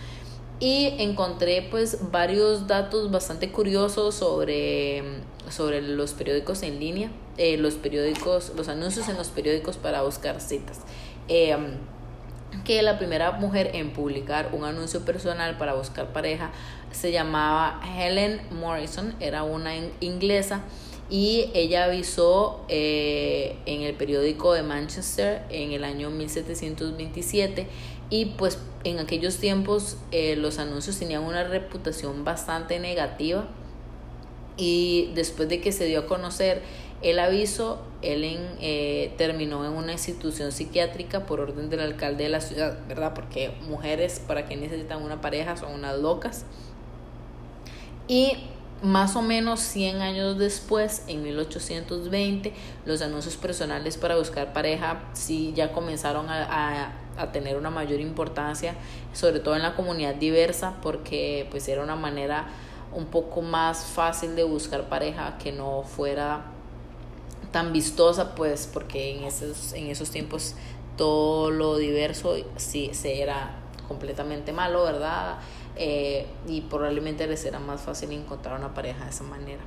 y 0.64 0.96
encontré 0.98 1.68
pues 1.70 2.10
varios 2.10 2.68
datos 2.68 3.12
bastante 3.12 3.52
curiosos 3.52 4.16
sobre, 4.16 5.04
sobre 5.50 5.82
los 5.82 6.14
periódicos 6.14 6.64
en 6.64 6.80
línea, 6.80 7.12
eh, 7.38 7.58
los 7.58 7.74
periódicos, 7.74 8.54
los 8.56 8.70
anuncios 8.70 9.10
en 9.10 9.18
los 9.18 9.28
periódicos 9.28 9.76
para 9.76 10.04
buscar 10.04 10.40
citas. 10.40 10.80
Eh, 11.28 11.58
que 12.64 12.82
la 12.82 12.98
primera 12.98 13.34
mujer 13.34 13.72
en 13.74 13.92
publicar 13.92 14.52
un 14.54 14.64
anuncio 14.64 15.04
personal 15.04 15.58
para 15.58 15.74
buscar 15.74 16.14
pareja 16.14 16.52
se 16.92 17.12
llamaba 17.12 17.82
Helen 17.98 18.40
Morrison, 18.52 19.16
era 19.20 19.44
una 19.44 19.74
inglesa 20.00 20.62
y 21.10 21.52
ella 21.54 21.86
avisó 21.86 22.64
eh, 22.70 23.58
en 23.66 23.82
el 23.82 23.96
periódico 23.96 24.54
de 24.54 24.64
Manchester 24.64 25.44
en 25.50 25.74
el 25.74 25.84
año 25.84 26.10
1727 26.10 27.68
y 28.10 28.26
pues 28.26 28.60
en 28.84 29.00
aquellos 29.00 29.38
tiempos 29.38 29.98
eh, 30.12 30.36
los 30.36 30.60
anuncios 30.60 30.98
tenían 31.00 31.24
una 31.24 31.44
reputación 31.44 32.24
bastante 32.24 32.80
negativa 32.80 33.48
y 34.58 35.12
después 35.16 35.50
de 35.50 35.62
que 35.62 35.72
se 35.72 35.86
dio 35.86 36.02
a 36.02 36.06
conocer 36.06 36.62
el 37.04 37.20
aviso, 37.20 37.82
Ellen 38.02 38.40
eh, 38.62 39.14
terminó 39.18 39.66
en 39.66 39.74
una 39.74 39.92
institución 39.92 40.54
psiquiátrica 40.54 41.26
por 41.26 41.42
orden 41.42 41.70
del 41.70 41.82
alcalde 41.82 42.24
de 42.24 42.30
la 42.30 42.40
ciudad, 42.40 42.78
¿verdad? 42.88 43.14
Porque 43.14 43.54
mujeres 43.68 44.22
para 44.26 44.46
que 44.46 44.56
necesitan 44.56 45.04
una 45.04 45.20
pareja 45.20 45.58
son 45.58 45.74
unas 45.74 46.00
locas. 46.00 46.46
Y 48.08 48.38
más 48.82 49.18
o 49.18 49.22
menos 49.22 49.60
100 49.60 50.02
años 50.02 50.38
después, 50.38 51.04
en 51.08 51.24
1820, 51.24 52.54
los 52.86 53.02
anuncios 53.02 53.36
personales 53.36 53.98
para 53.98 54.16
buscar 54.16 54.54
pareja 54.54 55.04
sí 55.12 55.52
ya 55.54 55.74
comenzaron 55.74 56.30
a, 56.30 56.44
a, 56.44 56.94
tener 57.32 57.58
una 57.58 57.70
mayor 57.70 58.00
importancia, 58.00 58.76
sobre 59.14 59.40
todo 59.40 59.56
en 59.56 59.62
la 59.62 59.76
comunidad 59.76 60.16
diversa, 60.16 60.76
porque 60.82 61.48
pues 61.52 61.68
era 61.68 61.84
una 61.84 61.96
manera 61.96 62.48
un 62.92 63.06
poco 63.06 63.42
más 63.42 63.86
fácil 63.86 64.36
de 64.36 64.44
buscar 64.44 64.90
pareja 64.90 65.38
que 65.38 65.52
no 65.52 65.84
fuera 65.84 66.46
tan 67.52 67.72
vistosa, 67.72 68.36
pues 68.36 68.70
porque 68.72 69.16
en 69.16 69.24
esos, 69.24 69.74
en 69.74 69.88
esos 69.88 70.10
tiempos 70.10 70.56
todo 70.98 71.52
lo 71.52 71.78
diverso 71.78 72.36
sí 72.58 72.92
se 72.94 73.22
era 73.22 73.56
completamente 73.88 74.54
malo, 74.54 74.84
¿verdad? 74.84 75.38
Eh, 75.76 76.28
y 76.48 76.62
probablemente 76.62 77.28
les 77.28 77.42
será 77.42 77.60
más 77.60 77.82
fácil 77.82 78.12
encontrar 78.12 78.58
una 78.58 78.74
pareja 78.74 79.04
de 79.06 79.10
esa 79.10 79.24
manera. 79.24 79.62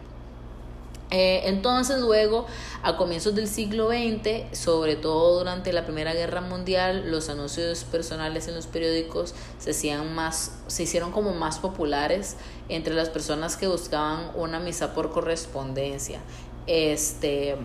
Eh, 1.19 1.49
entonces 1.49 1.99
luego, 1.99 2.45
a 2.83 2.99
comienzos 2.99 3.35
del 3.35 3.49
siglo 3.49 3.89
XX, 3.89 4.55
sobre 4.55 4.97
todo 4.97 5.39
durante 5.39 5.73
la 5.73 5.87
Primera 5.87 6.13
Guerra 6.13 6.43
Mundial, 6.43 7.11
los 7.11 7.31
anuncios 7.31 7.85
personales 7.85 8.49
en 8.49 8.55
los 8.55 8.67
periódicos 8.67 9.35
se, 9.59 9.71
hacían 9.71 10.15
más, 10.15 10.59
se 10.67 10.83
hicieron 10.83 11.13
como 11.13 11.33
más 11.33 11.59
populares 11.59 12.37
entre 12.69 12.93
las 12.93 13.09
personas 13.09 13.57
que 13.57 13.67
buscaban 13.67 14.31
una 14.35 14.61
misa 14.61 14.93
por 14.93 15.11
correspondencia. 15.11 16.21
Este, 16.67 17.57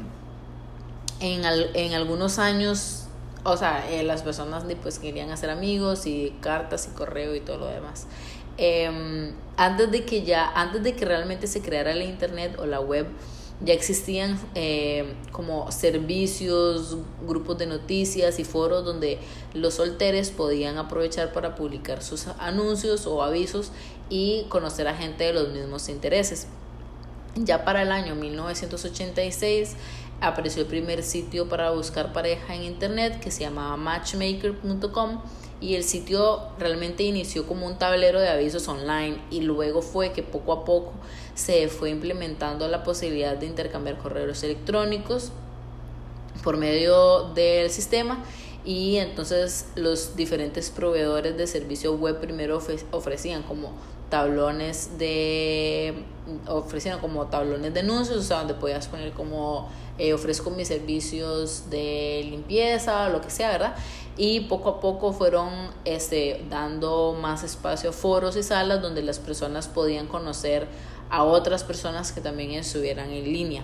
en, 1.19 1.43
en 1.43 1.93
algunos 1.93 2.39
años 2.39 3.07
o 3.43 3.57
sea, 3.57 3.91
eh, 3.91 4.03
las 4.03 4.21
personas 4.21 4.63
pues 4.81 4.99
querían 4.99 5.29
hacer 5.31 5.49
amigos 5.49 6.05
y 6.05 6.33
cartas 6.39 6.87
y 6.89 6.95
correo 6.95 7.35
y 7.35 7.41
todo 7.41 7.57
lo 7.57 7.65
demás. 7.65 8.07
Em, 8.57 9.33
antes 9.57 9.91
de 9.91 10.05
que 10.05 10.23
ya, 10.23 10.51
antes 10.53 10.83
de 10.83 10.95
que 10.95 11.03
realmente 11.03 11.47
se 11.47 11.61
creara 11.61 11.93
la 11.95 12.03
internet 12.03 12.57
o 12.59 12.65
la 12.65 12.79
web, 12.79 13.07
ya 13.63 13.73
existían 13.73 14.39
eh, 14.55 15.13
como 15.31 15.71
servicios, 15.71 16.97
grupos 17.27 17.57
de 17.59 17.67
noticias 17.67 18.39
y 18.39 18.43
foros 18.43 18.83
donde 18.83 19.19
los 19.53 19.75
solteros 19.75 20.31
podían 20.31 20.77
aprovechar 20.77 21.31
para 21.31 21.55
publicar 21.55 22.01
sus 22.01 22.27
anuncios 22.39 23.05
o 23.05 23.21
avisos 23.21 23.71
y 24.09 24.45
conocer 24.49 24.87
a 24.87 24.95
gente 24.95 25.25
de 25.25 25.33
los 25.33 25.49
mismos 25.49 25.89
intereses. 25.89 26.47
Ya 27.35 27.63
para 27.63 27.83
el 27.83 27.91
año 27.91 28.15
1986 28.15 29.75
apareció 30.21 30.61
el 30.61 30.67
primer 30.67 31.03
sitio 31.03 31.49
para 31.49 31.71
buscar 31.71 32.13
pareja 32.13 32.55
en 32.55 32.63
internet 32.63 33.19
que 33.19 33.31
se 33.31 33.41
llamaba 33.41 33.75
matchmaker.com 33.75 35.21
y 35.59 35.75
el 35.75 35.83
sitio 35.83 36.39
realmente 36.57 37.03
inició 37.03 37.45
como 37.45 37.67
un 37.67 37.77
tablero 37.77 38.19
de 38.19 38.29
avisos 38.29 38.67
online 38.67 39.19
y 39.29 39.41
luego 39.41 39.81
fue 39.81 40.11
que 40.11 40.23
poco 40.23 40.53
a 40.53 40.65
poco 40.65 40.93
se 41.35 41.67
fue 41.67 41.89
implementando 41.89 42.67
la 42.67 42.83
posibilidad 42.83 43.35
de 43.35 43.47
intercambiar 43.47 43.97
correos 43.97 44.43
electrónicos 44.43 45.31
por 46.43 46.57
medio 46.57 47.29
del 47.33 47.69
sistema 47.69 48.23
y 48.63 48.97
entonces 48.97 49.67
los 49.75 50.15
diferentes 50.15 50.69
proveedores 50.69 51.35
de 51.35 51.47
servicio 51.47 51.95
web 51.95 52.19
primero 52.19 52.61
ofrecían 52.91 53.43
como 53.43 53.71
tablones 54.09 54.97
de 54.99 56.03
ofrecieron 56.47 56.99
como 56.99 57.25
tablones 57.27 57.73
de 57.73 57.79
anuncios 57.79 58.17
o 58.17 58.21
sea 58.21 58.39
donde 58.39 58.53
podías 58.53 58.87
poner 58.87 59.13
como 59.13 59.69
eh, 60.01 60.15
ofrezco 60.15 60.49
mis 60.49 60.67
servicios 60.67 61.69
de 61.69 62.25
limpieza, 62.27 63.07
lo 63.09 63.21
que 63.21 63.29
sea, 63.29 63.51
¿verdad? 63.51 63.75
Y 64.17 64.39
poco 64.41 64.69
a 64.69 64.79
poco 64.79 65.13
fueron 65.13 65.49
este, 65.85 66.43
dando 66.49 67.15
más 67.21 67.43
espacio 67.43 67.93
foros 67.93 68.35
y 68.35 68.41
salas 68.41 68.81
donde 68.81 69.03
las 69.03 69.19
personas 69.19 69.67
podían 69.67 70.07
conocer 70.07 70.67
a 71.11 71.23
otras 71.23 71.63
personas 71.63 72.11
que 72.11 72.19
también 72.19 72.49
estuvieran 72.49 73.11
en 73.11 73.25
línea. 73.25 73.63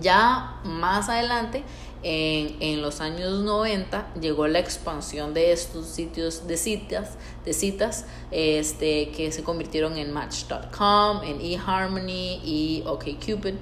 Ya 0.00 0.60
más 0.64 1.10
adelante, 1.10 1.62
en, 2.02 2.56
en, 2.60 2.80
los 2.80 3.02
años 3.02 3.40
90 3.40 4.14
llegó 4.22 4.46
la 4.48 4.60
expansión 4.60 5.34
de 5.34 5.52
estos 5.52 5.88
sitios 5.88 6.46
de 6.46 6.56
citas, 6.56 7.18
de 7.44 7.52
citas 7.52 8.06
este, 8.30 9.10
que 9.10 9.30
se 9.30 9.42
convirtieron 9.42 9.98
en 9.98 10.10
Match.com, 10.10 11.22
en 11.22 11.38
eHarmony 11.42 12.40
y 12.42 12.82
OkCupid 12.86 13.56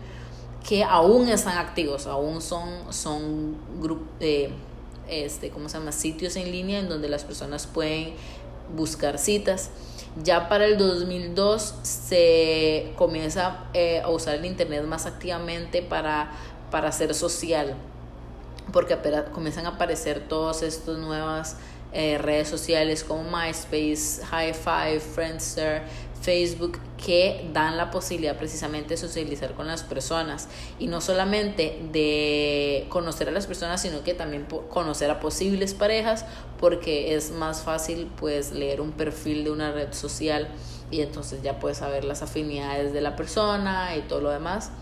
que 0.66 0.82
aún 0.82 1.28
están 1.28 1.58
activos, 1.58 2.06
aún 2.06 2.42
son, 2.42 2.92
son 2.92 3.56
eh, 4.18 4.50
este, 5.08 5.50
¿cómo 5.50 5.68
se 5.68 5.78
llama? 5.78 5.92
sitios 5.92 6.34
en 6.36 6.50
línea 6.50 6.80
en 6.80 6.88
donde 6.88 7.08
las 7.08 7.22
personas 7.24 7.66
pueden 7.66 8.14
buscar 8.74 9.18
citas. 9.18 9.70
Ya 10.22 10.48
para 10.48 10.64
el 10.64 10.76
2002 10.76 11.74
se 11.82 12.92
comienza 12.96 13.66
eh, 13.74 14.00
a 14.00 14.08
usar 14.08 14.34
el 14.34 14.44
Internet 14.44 14.84
más 14.84 15.06
activamente 15.06 15.82
para, 15.82 16.32
para 16.70 16.90
ser 16.90 17.14
social, 17.14 17.76
porque 18.72 18.98
comienzan 19.32 19.66
a 19.66 19.70
aparecer 19.70 20.26
todas 20.26 20.62
estas 20.62 20.98
nuevas 20.98 21.58
eh, 21.92 22.18
redes 22.18 22.48
sociales 22.48 23.04
como 23.04 23.22
MySpace, 23.22 24.24
High 24.24 24.54
Five, 24.54 25.00
Friendster, 25.00 25.82
Facebook 26.26 26.80
que 27.04 27.48
dan 27.52 27.76
la 27.76 27.92
posibilidad 27.92 28.36
precisamente 28.36 28.90
de 28.90 28.96
socializar 28.96 29.54
con 29.54 29.68
las 29.68 29.84
personas 29.84 30.48
y 30.80 30.88
no 30.88 31.00
solamente 31.00 31.78
de 31.92 32.84
conocer 32.88 33.28
a 33.28 33.30
las 33.30 33.46
personas 33.46 33.80
sino 33.80 34.02
que 34.02 34.12
también 34.12 34.44
conocer 34.68 35.08
a 35.08 35.20
posibles 35.20 35.72
parejas 35.74 36.24
porque 36.58 37.14
es 37.14 37.30
más 37.30 37.62
fácil 37.62 38.10
pues 38.18 38.50
leer 38.50 38.80
un 38.80 38.90
perfil 38.90 39.44
de 39.44 39.52
una 39.52 39.70
red 39.70 39.92
social 39.92 40.48
y 40.90 41.00
entonces 41.00 41.42
ya 41.42 41.60
puedes 41.60 41.78
saber 41.78 42.04
las 42.04 42.22
afinidades 42.22 42.92
de 42.92 43.02
la 43.02 43.14
persona 43.14 43.96
y 43.96 44.00
todo 44.02 44.20
lo 44.20 44.30
demás. 44.30 44.72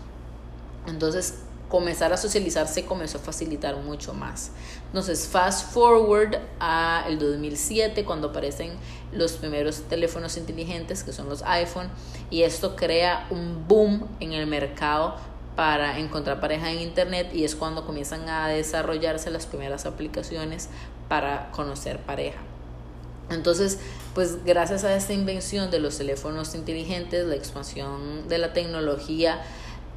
Entonces, 0.87 1.44
comenzar 1.69 2.13
a 2.13 2.17
socializarse 2.17 2.85
comenzó 2.85 3.17
a 3.17 3.21
facilitar 3.21 3.75
mucho 3.77 4.13
más. 4.13 4.51
Entonces, 4.87 5.27
fast 5.27 5.71
forward 5.71 6.37
a 6.59 7.05
el 7.07 7.19
2007 7.19 8.05
cuando 8.05 8.29
aparecen 8.29 8.71
los 9.11 9.33
primeros 9.33 9.81
teléfonos 9.89 10.37
inteligentes 10.37 11.03
que 11.03 11.13
son 11.13 11.29
los 11.29 11.41
iPhone 11.43 11.89
y 12.29 12.43
esto 12.43 12.75
crea 12.75 13.27
un 13.29 13.67
boom 13.67 14.07
en 14.19 14.33
el 14.33 14.47
mercado 14.47 15.15
para 15.55 15.99
encontrar 15.99 16.39
pareja 16.39 16.71
en 16.71 16.81
internet 16.81 17.31
y 17.33 17.45
es 17.45 17.55
cuando 17.55 17.85
comienzan 17.85 18.27
a 18.27 18.47
desarrollarse 18.49 19.31
las 19.31 19.45
primeras 19.45 19.85
aplicaciones 19.85 20.69
para 21.07 21.49
conocer 21.51 21.99
pareja. 21.99 22.39
Entonces, 23.29 23.79
pues 24.13 24.43
gracias 24.45 24.83
a 24.83 24.95
esta 24.95 25.13
invención 25.13 25.71
de 25.71 25.79
los 25.79 25.97
teléfonos 25.97 26.53
inteligentes, 26.53 27.25
la 27.25 27.35
expansión 27.35 28.27
de 28.27 28.37
la 28.37 28.53
tecnología 28.53 29.41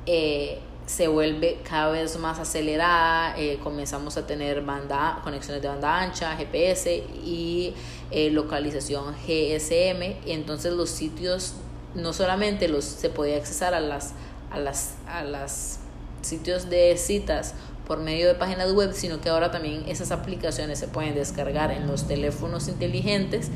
eh, 0.06 0.60
se 0.88 1.06
vuelve 1.06 1.58
cada 1.68 1.90
vez 1.90 2.18
más 2.18 2.38
acelerada, 2.38 3.38
eh, 3.38 3.60
comenzamos 3.62 4.16
a 4.16 4.26
tener 4.26 4.62
banda, 4.62 5.20
conexiones 5.22 5.60
de 5.60 5.68
banda 5.68 6.00
ancha, 6.00 6.34
GPS 6.34 7.04
y 7.24 7.74
eh, 8.10 8.30
localización 8.30 9.14
GSM, 9.14 10.16
entonces 10.26 10.72
los 10.72 10.88
sitios 10.88 11.56
no 11.94 12.14
solamente 12.14 12.68
los 12.68 12.84
se 12.84 13.10
podía 13.10 13.36
accesar 13.36 13.74
a 13.74 13.80
las 13.80 14.14
a 14.50 14.58
las 14.58 14.94
a 15.06 15.24
las 15.24 15.80
sitios 16.22 16.70
de 16.70 16.96
citas 16.96 17.54
por 17.86 17.98
medio 18.00 18.26
de 18.26 18.34
páginas 18.34 18.72
web, 18.72 18.92
sino 18.94 19.20
que 19.20 19.28
ahora 19.28 19.50
también 19.50 19.84
esas 19.88 20.10
aplicaciones 20.10 20.78
se 20.78 20.88
pueden 20.88 21.14
descargar 21.14 21.70
en 21.70 21.86
los 21.86 22.08
teléfonos 22.08 22.68
inteligentes. 22.68 23.50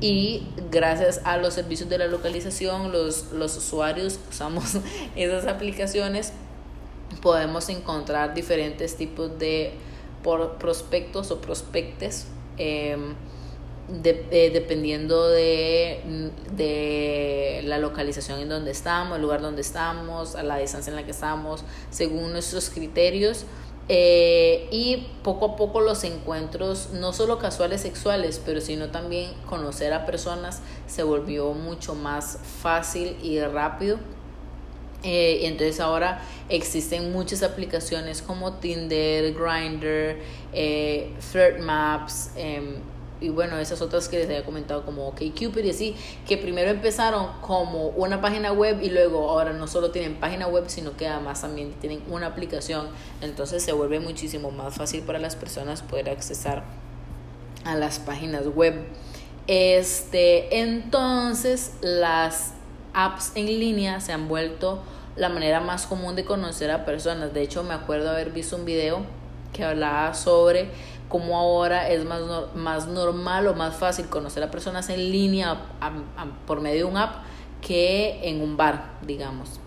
Y 0.00 0.46
gracias 0.70 1.22
a 1.24 1.38
los 1.38 1.54
servicios 1.54 1.88
de 1.88 1.96
la 1.96 2.06
localización, 2.06 2.92
los, 2.92 3.32
los 3.32 3.56
usuarios 3.56 4.20
usamos 4.28 4.78
esas 5.16 5.46
aplicaciones, 5.46 6.32
podemos 7.26 7.68
encontrar 7.70 8.34
diferentes 8.34 8.94
tipos 8.94 9.36
de 9.36 9.72
prospectos 10.60 11.32
o 11.32 11.40
prospectes. 11.40 12.28
Em, 12.56 13.16
eh, 14.04 14.50
dependiendo 14.52 15.28
de, 15.28 16.30
de, 16.52 17.62
la 17.64 17.78
localización 17.78 18.38
en 18.38 18.48
donde 18.48 18.70
estamos, 18.70 19.16
el 19.16 19.22
lugar 19.22 19.40
donde 19.40 19.62
estamos, 19.62 20.36
a 20.36 20.44
la 20.44 20.56
distancia 20.58 20.92
en 20.92 20.96
la 20.96 21.04
que 21.04 21.10
estamos, 21.10 21.64
según 21.90 22.30
nuestros 22.30 22.70
criterios. 22.70 23.44
Eh, 23.88 24.68
y 24.70 25.08
poco 25.24 25.46
a 25.46 25.56
poco 25.56 25.80
los 25.80 26.04
encuentros, 26.04 26.90
no 26.92 27.12
solo 27.12 27.40
casuales 27.40 27.80
sexuales, 27.80 28.40
pero 28.44 28.60
sino 28.60 28.90
también 28.90 29.32
conocer 29.46 29.92
a 29.92 30.06
personas 30.06 30.60
se 30.86 31.02
volvió 31.02 31.54
mucho 31.54 31.96
más 31.96 32.38
fácil 32.62 33.16
y 33.20 33.40
rápido. 33.40 33.98
Eh, 35.08 35.46
entonces 35.46 35.78
ahora 35.78 36.20
existen 36.48 37.12
muchas 37.12 37.44
aplicaciones 37.44 38.22
como 38.22 38.54
Tinder, 38.54 39.32
Grindr, 39.34 40.18
eh, 40.52 41.12
Third 41.32 41.60
Maps, 41.60 42.32
em, 42.34 42.78
y 43.20 43.28
bueno, 43.28 43.56
esas 43.58 43.80
otras 43.82 44.08
que 44.08 44.18
les 44.18 44.26
había 44.26 44.44
comentado 44.44 44.84
como 44.84 45.06
OkCupid 45.06 45.64
y 45.64 45.70
así, 45.70 45.96
que 46.26 46.36
primero 46.36 46.70
empezaron 46.70 47.28
como 47.40 47.90
una 47.90 48.20
página 48.20 48.50
web 48.52 48.80
y 48.82 48.90
luego 48.90 49.30
ahora 49.30 49.52
no 49.52 49.68
solo 49.68 49.92
tienen 49.92 50.16
página 50.16 50.48
web, 50.48 50.64
sino 50.66 50.96
que 50.96 51.06
además 51.06 51.40
también 51.40 51.72
tienen 51.74 52.02
una 52.10 52.26
aplicación. 52.26 52.88
Entonces 53.20 53.62
se 53.62 53.72
vuelve 53.72 54.00
muchísimo 54.00 54.50
más 54.50 54.74
fácil 54.74 55.02
para 55.02 55.20
las 55.20 55.36
personas 55.36 55.82
poder 55.82 56.10
accesar 56.10 56.64
a 57.64 57.76
las 57.76 58.00
páginas 58.00 58.48
web. 58.48 58.74
Este, 59.46 60.58
entonces 60.60 61.74
las 61.80 62.54
apps 62.92 63.30
en 63.36 63.46
línea 63.46 64.00
se 64.00 64.12
han 64.12 64.26
vuelto 64.26 64.82
la 65.16 65.28
manera 65.28 65.60
más 65.60 65.86
común 65.86 66.14
de 66.16 66.24
conocer 66.24 66.70
a 66.70 66.84
personas. 66.84 67.32
De 67.32 67.42
hecho, 67.42 67.62
me 67.62 67.74
acuerdo 67.74 68.10
haber 68.10 68.30
visto 68.30 68.56
un 68.56 68.64
video 68.64 69.00
que 69.52 69.64
hablaba 69.64 70.14
sobre 70.14 70.70
como 71.08 71.38
ahora 71.38 71.88
es 71.88 72.04
más, 72.04 72.22
más 72.54 72.88
normal 72.88 73.46
o 73.46 73.54
más 73.54 73.76
fácil 73.76 74.06
conocer 74.06 74.42
a 74.42 74.50
personas 74.50 74.88
en 74.90 75.10
línea 75.10 75.56
por 76.46 76.60
medio 76.60 76.78
de 76.78 76.84
un 76.84 76.96
app 76.96 77.24
que 77.60 78.28
en 78.28 78.42
un 78.42 78.56
bar, 78.56 78.98
digamos. 79.06 79.60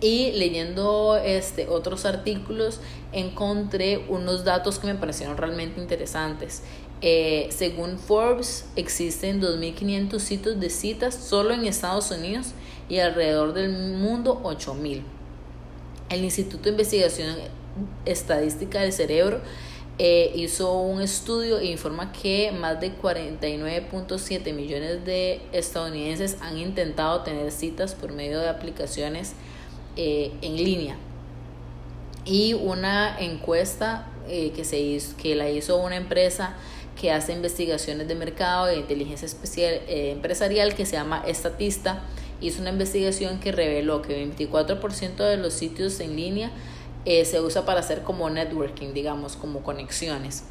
Y 0.00 0.32
leyendo 0.32 1.16
este, 1.16 1.68
otros 1.68 2.04
artículos 2.04 2.80
encontré 3.12 4.04
unos 4.08 4.44
datos 4.44 4.78
que 4.78 4.86
me 4.86 4.94
parecieron 4.94 5.36
realmente 5.36 5.80
interesantes. 5.80 6.62
Eh, 7.00 7.48
según 7.50 7.98
Forbes, 7.98 8.66
existen 8.76 9.40
2.500 9.40 10.18
sitios 10.18 10.60
de 10.60 10.70
citas 10.70 11.14
solo 11.14 11.52
en 11.52 11.66
Estados 11.66 12.10
Unidos 12.10 12.52
y 12.88 12.98
alrededor 12.98 13.52
del 13.52 13.70
mundo 13.70 14.40
8.000. 14.42 15.02
El 16.08 16.24
Instituto 16.24 16.64
de 16.64 16.70
Investigación 16.70 17.36
Estadística 18.04 18.80
del 18.80 18.92
Cerebro 18.92 19.40
eh, 19.98 20.30
hizo 20.34 20.78
un 20.78 21.00
estudio 21.00 21.58
e 21.58 21.66
informa 21.66 22.12
que 22.12 22.52
más 22.52 22.78
de 22.80 22.92
49.7 22.92 24.52
millones 24.52 25.06
de 25.06 25.40
estadounidenses 25.52 26.36
han 26.42 26.58
intentado 26.58 27.22
tener 27.22 27.50
citas 27.50 27.94
por 27.94 28.12
medio 28.12 28.40
de 28.40 28.50
aplicaciones 28.50 29.32
eh, 29.96 30.32
en 30.42 30.56
línea. 30.56 30.96
Y 32.26 32.52
una 32.52 33.18
encuesta 33.18 34.08
eh, 34.28 34.52
que, 34.54 34.64
se 34.64 35.00
que 35.16 35.34
la 35.34 35.48
hizo 35.48 35.78
una 35.78 35.96
empresa 35.96 36.56
que 37.00 37.10
hace 37.10 37.32
investigaciones 37.32 38.06
de 38.06 38.14
mercado 38.16 38.68
e 38.68 38.76
inteligencia 38.76 39.24
especial, 39.24 39.80
empresarial 39.86 40.74
que 40.74 40.84
se 40.84 40.92
llama 40.92 41.22
Estatista, 41.26 42.02
hizo 42.40 42.60
una 42.60 42.70
investigación 42.70 43.38
que 43.40 43.52
reveló 43.52 44.02
que 44.02 44.26
24% 44.26 45.16
de 45.16 45.36
los 45.36 45.54
sitios 45.54 46.00
en 46.00 46.16
línea 46.16 46.50
eh, 47.04 47.24
se 47.24 47.40
usa 47.40 47.64
para 47.64 47.78
hacer 47.80 48.02
como 48.02 48.28
networking, 48.28 48.92
digamos, 48.92 49.36
como 49.36 49.62
conexiones. 49.62 50.42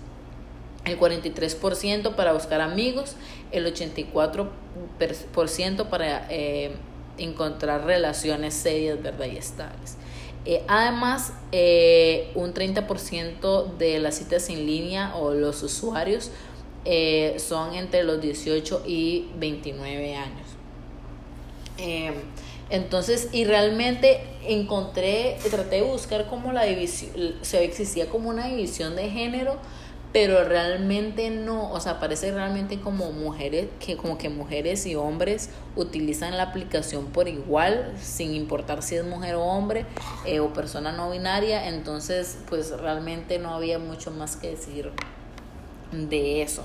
El 0.86 0.98
43% 0.98 2.16
para 2.16 2.32
buscar 2.34 2.62
amigos, 2.62 3.18
el 3.52 3.66
84% 3.66 5.90
para 5.90 6.26
eh, 6.30 6.72
encontrar 7.18 7.86
relaciones 7.86 8.54
serias, 8.54 9.04
¿verdad? 9.04 9.26
Y 9.26 9.36
estables. 9.38 9.98
Eh, 10.46 10.64
además, 10.68 11.34
un 12.36 12.54
30% 12.54 13.78
de 13.78 14.00
las 14.00 14.16
citas 14.16 14.48
en 14.50 14.66
línea 14.66 15.14
o 15.16 15.34
los 15.34 15.62
usuarios 15.64 16.32
son 17.38 17.74
entre 17.74 18.04
los 18.04 18.22
18 18.22 18.84
y 18.86 19.28
29 19.40 20.16
años. 20.16 20.45
Entonces, 22.70 23.30
y 23.32 23.46
realmente 23.46 24.22
encontré, 24.48 25.38
traté 25.50 25.78
de 25.78 25.82
buscar 25.84 26.28
como 26.28 26.52
la 26.52 26.64
división, 26.64 27.36
se 27.42 27.64
existía 27.64 28.10
como 28.10 28.30
una 28.30 28.48
división 28.48 28.96
de 28.96 29.10
género, 29.10 29.58
pero 30.12 30.46
realmente 30.46 31.30
no, 31.30 31.72
o 31.74 31.80
sea, 31.82 32.00
parece 32.00 32.32
realmente 32.32 32.80
como 32.80 33.12
mujeres, 33.12 33.68
que 33.86 33.98
como 33.98 34.18
que 34.18 34.30
mujeres 34.30 34.86
y 34.86 34.96
hombres 34.96 35.50
utilizan 35.76 36.38
la 36.38 36.44
aplicación 36.44 37.08
por 37.08 37.28
igual, 37.28 37.94
sin 38.02 38.34
importar 38.34 38.82
si 38.82 38.96
es 38.96 39.04
mujer 39.04 39.36
o 39.36 39.44
hombre 39.44 39.86
eh, 40.26 40.40
o 40.40 40.54
persona 40.54 40.94
no 40.94 41.12
binaria, 41.12 41.68
entonces 41.68 42.38
pues 42.50 42.72
realmente 42.72 43.40
no 43.40 43.54
había 43.54 43.78
mucho 43.78 44.10
más 44.10 44.38
que 44.38 44.52
decir 44.52 44.90
de 45.92 46.42
eso. 46.42 46.64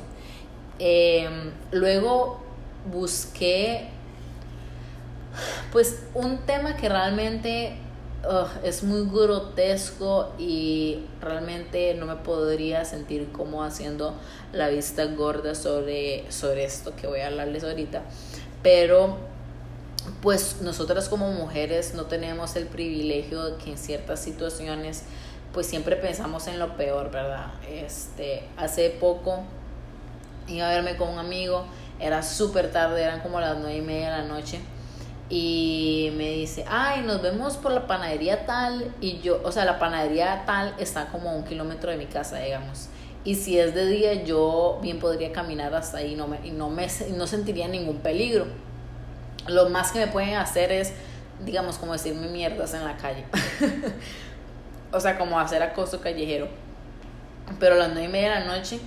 Em, 0.79 1.51
luego 1.73 2.41
busqué 2.91 3.89
pues 5.73 6.01
un 6.15 6.39
tema 6.39 6.77
que 6.77 6.89
realmente 6.89 7.77
es 8.63 8.83
muy 8.83 9.09
grotesco 9.09 10.33
y 10.39 11.07
realmente 11.21 11.95
no 11.95 12.07
me 12.07 12.17
podría 12.17 12.85
sentir 12.85 13.33
como 13.33 13.65
haciendo 13.65 14.15
la 14.53 14.69
vista 14.69 15.07
gorda 15.07 15.55
sobre, 15.55 16.31
sobre 16.31 16.65
esto 16.65 16.95
que 16.97 17.07
voy 17.07 17.21
a 17.21 17.29
hablarles 17.29 17.65
ahorita. 17.65 18.03
Pero 18.63 19.17
pues 20.23 20.61
nosotras 20.61 21.09
como 21.09 21.31
mujeres 21.33 21.95
no 21.95 22.05
tenemos 22.07 22.57
el 22.57 22.67
privilegio 22.67 23.43
de 23.45 23.57
que 23.63 23.71
en 23.71 23.79
ciertas 23.79 24.21
situaciones 24.21 25.05
pues 25.55 25.67
siempre 25.67 25.97
pensamos 25.97 26.47
en 26.47 26.59
lo 26.59 26.77
peor, 26.77 27.11
¿verdad? 27.11 27.55
Este, 27.69 28.45
hace 28.57 28.91
poco 28.91 29.41
iba 30.47 30.69
a 30.69 30.71
verme 30.71 30.97
con 30.97 31.09
un 31.09 31.19
amigo, 31.19 31.65
era 31.99 32.23
súper 32.23 32.71
tarde, 32.71 33.03
eran 33.03 33.21
como 33.21 33.41
las 33.41 33.57
nueve 33.59 33.77
y 33.77 33.83
media 33.83 34.11
de 34.11 34.23
la 34.23 34.29
noche 34.29 34.61
y 35.31 36.13
me 36.17 36.29
dice, 36.31 36.65
ay, 36.69 37.03
nos 37.03 37.23
vemos 37.23 37.57
por 37.57 37.71
la 37.71 37.87
panadería 37.87 38.47
tal, 38.47 38.93
y 39.01 39.21
yo, 39.21 39.41
o 39.45 39.53
sea, 39.53 39.65
la 39.65 39.79
panadería 39.79 40.43
tal 40.45 40.75
está 40.79 41.07
como 41.07 41.31
a 41.31 41.35
un 41.35 41.45
kilómetro 41.45 41.93
de 41.93 41.97
mi 41.97 42.07
casa, 42.07 42.39
digamos. 42.41 42.89
Y 43.23 43.37
si 43.37 43.57
es 43.57 43.73
de 43.73 43.87
día, 43.87 44.25
yo 44.25 44.81
bien 44.83 44.99
podría 44.99 45.31
caminar 45.31 45.73
hasta 45.73 45.99
ahí 45.99 46.17
no 46.17 46.27
me, 46.27 46.45
y 46.45 46.51
no, 46.51 46.69
me, 46.69 46.89
no 47.17 47.29
sentiría 47.29 47.69
ningún 47.69 47.99
peligro. 47.99 48.47
Lo 49.47 49.69
más 49.69 49.93
que 49.93 50.01
me 50.01 50.09
pueden 50.09 50.35
hacer 50.35 50.73
es, 50.73 50.95
digamos, 51.45 51.79
como 51.79 51.93
decirme 51.93 52.27
mierdas 52.27 52.75
en 52.75 52.85
la 52.85 52.97
calle. 52.97 53.25
o 54.93 54.99
sea, 54.99 55.17
como 55.17 55.39
hacer 55.39 55.63
acoso 55.63 56.01
callejero. 56.01 56.49
Pero 57.61 57.77
a 57.77 57.79
las 57.79 57.89
nueve 57.91 58.07
y 58.07 58.09
media 58.09 58.35
de 58.35 58.41
la 58.47 58.57
noche, 58.57 58.81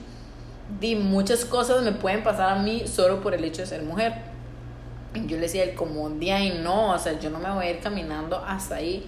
di 0.82 0.96
muchas 0.96 1.46
cosas 1.46 1.84
me 1.84 1.94
pueden 1.94 2.22
pasar 2.22 2.50
a 2.50 2.56
mí 2.56 2.86
solo 2.86 3.22
por 3.22 3.34
el 3.34 3.44
hecho 3.46 3.62
de 3.62 3.68
ser 3.68 3.84
mujer 3.84 4.33
yo 5.14 5.36
le 5.36 5.44
decía, 5.44 5.64
el 5.64 5.76
como 5.76 6.10
día 6.10 6.44
y 6.44 6.60
no, 6.60 6.92
o 6.92 7.00
sea, 7.00 7.20
yo 7.20 7.30
no 7.30 7.40
me 7.40 7.52
voy 7.52 7.66
a 7.66 7.72
ir 7.72 7.80
caminando 7.80 8.38
hasta 8.38 8.76
ahí. 8.76 9.08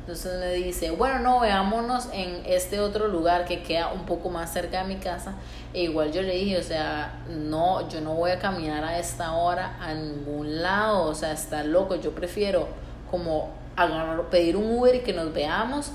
Entonces 0.00 0.38
me 0.38 0.52
dice, 0.52 0.90
bueno, 0.90 1.18
no, 1.20 1.40
veámonos 1.40 2.10
en 2.12 2.42
este 2.44 2.78
otro 2.78 3.08
lugar 3.08 3.46
que 3.46 3.62
queda 3.62 3.88
un 3.88 4.04
poco 4.04 4.28
más 4.28 4.52
cerca 4.52 4.82
de 4.82 4.94
mi 4.94 5.00
casa. 5.00 5.34
E 5.72 5.84
igual 5.84 6.12
yo 6.12 6.20
le 6.20 6.34
dije, 6.34 6.58
o 6.58 6.62
sea, 6.62 7.22
no, 7.28 7.88
yo 7.88 8.02
no 8.02 8.12
voy 8.12 8.32
a 8.32 8.38
caminar 8.38 8.84
a 8.84 8.98
esta 8.98 9.32
hora 9.32 9.78
a 9.80 9.94
ningún 9.94 10.60
lado, 10.60 11.04
o 11.04 11.14
sea, 11.14 11.32
está 11.32 11.64
loco, 11.64 11.94
yo 11.96 12.10
prefiero 12.10 12.68
como 13.10 13.48
agarrar, 13.76 14.28
pedir 14.28 14.56
un 14.56 14.78
Uber 14.78 14.94
y 14.94 15.00
que 15.00 15.14
nos 15.14 15.32
veamos, 15.32 15.92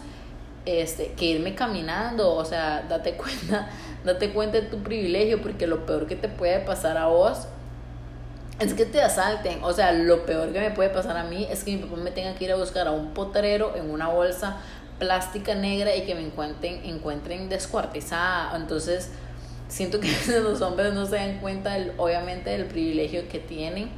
este, 0.65 1.11
que 1.13 1.25
irme 1.25 1.53
caminando, 1.53 2.33
o 2.33 2.45
sea, 2.45 2.85
date 2.89 3.13
cuenta, 3.13 3.69
date 4.03 4.31
cuenta 4.31 4.59
de 4.59 4.67
tu 4.67 4.79
privilegio, 4.79 5.39
porque 5.39 5.67
lo 5.67 5.85
peor 5.85 6.07
que 6.07 6.15
te 6.15 6.29
puede 6.29 6.61
pasar 6.61 6.97
a 6.97 7.05
vos 7.05 7.47
es 8.59 8.73
que 8.73 8.85
te 8.85 9.01
asalten. 9.01 9.63
O 9.63 9.73
sea, 9.73 9.91
lo 9.93 10.25
peor 10.25 10.51
que 10.51 10.59
me 10.59 10.71
puede 10.71 10.89
pasar 10.89 11.17
a 11.17 11.23
mí 11.23 11.47
es 11.49 11.63
que 11.63 11.71
mi 11.71 11.77
papá 11.77 11.95
me 11.97 12.11
tenga 12.11 12.35
que 12.35 12.45
ir 12.45 12.51
a 12.51 12.55
buscar 12.55 12.87
a 12.87 12.91
un 12.91 13.13
potrero 13.13 13.75
en 13.75 13.89
una 13.89 14.09
bolsa 14.09 14.57
plástica 14.99 15.55
negra 15.55 15.95
y 15.95 16.01
que 16.01 16.13
me 16.13 16.21
encuentren, 16.25 16.85
encuentren 16.85 17.49
descuartizada. 17.49 18.55
Entonces, 18.55 19.09
siento 19.69 19.99
que 19.99 20.13
los 20.43 20.61
hombres 20.61 20.93
no 20.93 21.05
se 21.05 21.15
dan 21.15 21.39
cuenta, 21.39 21.73
del, 21.73 21.93
obviamente, 21.97 22.49
del 22.49 22.65
privilegio 22.65 23.27
que 23.29 23.39
tienen. 23.39 23.89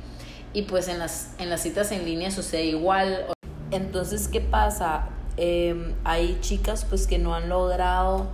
Y 0.53 0.63
pues 0.63 0.87
en 0.87 0.99
las, 0.99 1.33
en 1.39 1.49
las 1.49 1.61
citas 1.61 1.91
en 1.91 2.05
línea 2.05 2.29
sucede 2.29 2.65
igual. 2.65 3.25
Entonces, 3.71 4.27
¿qué 4.27 4.41
pasa? 4.41 5.07
Em, 5.37 5.95
hay 6.03 6.37
chicas 6.41 6.85
pues 6.85 7.07
que 7.07 7.17
no 7.17 7.33
han 7.33 7.47
logrado 7.47 8.27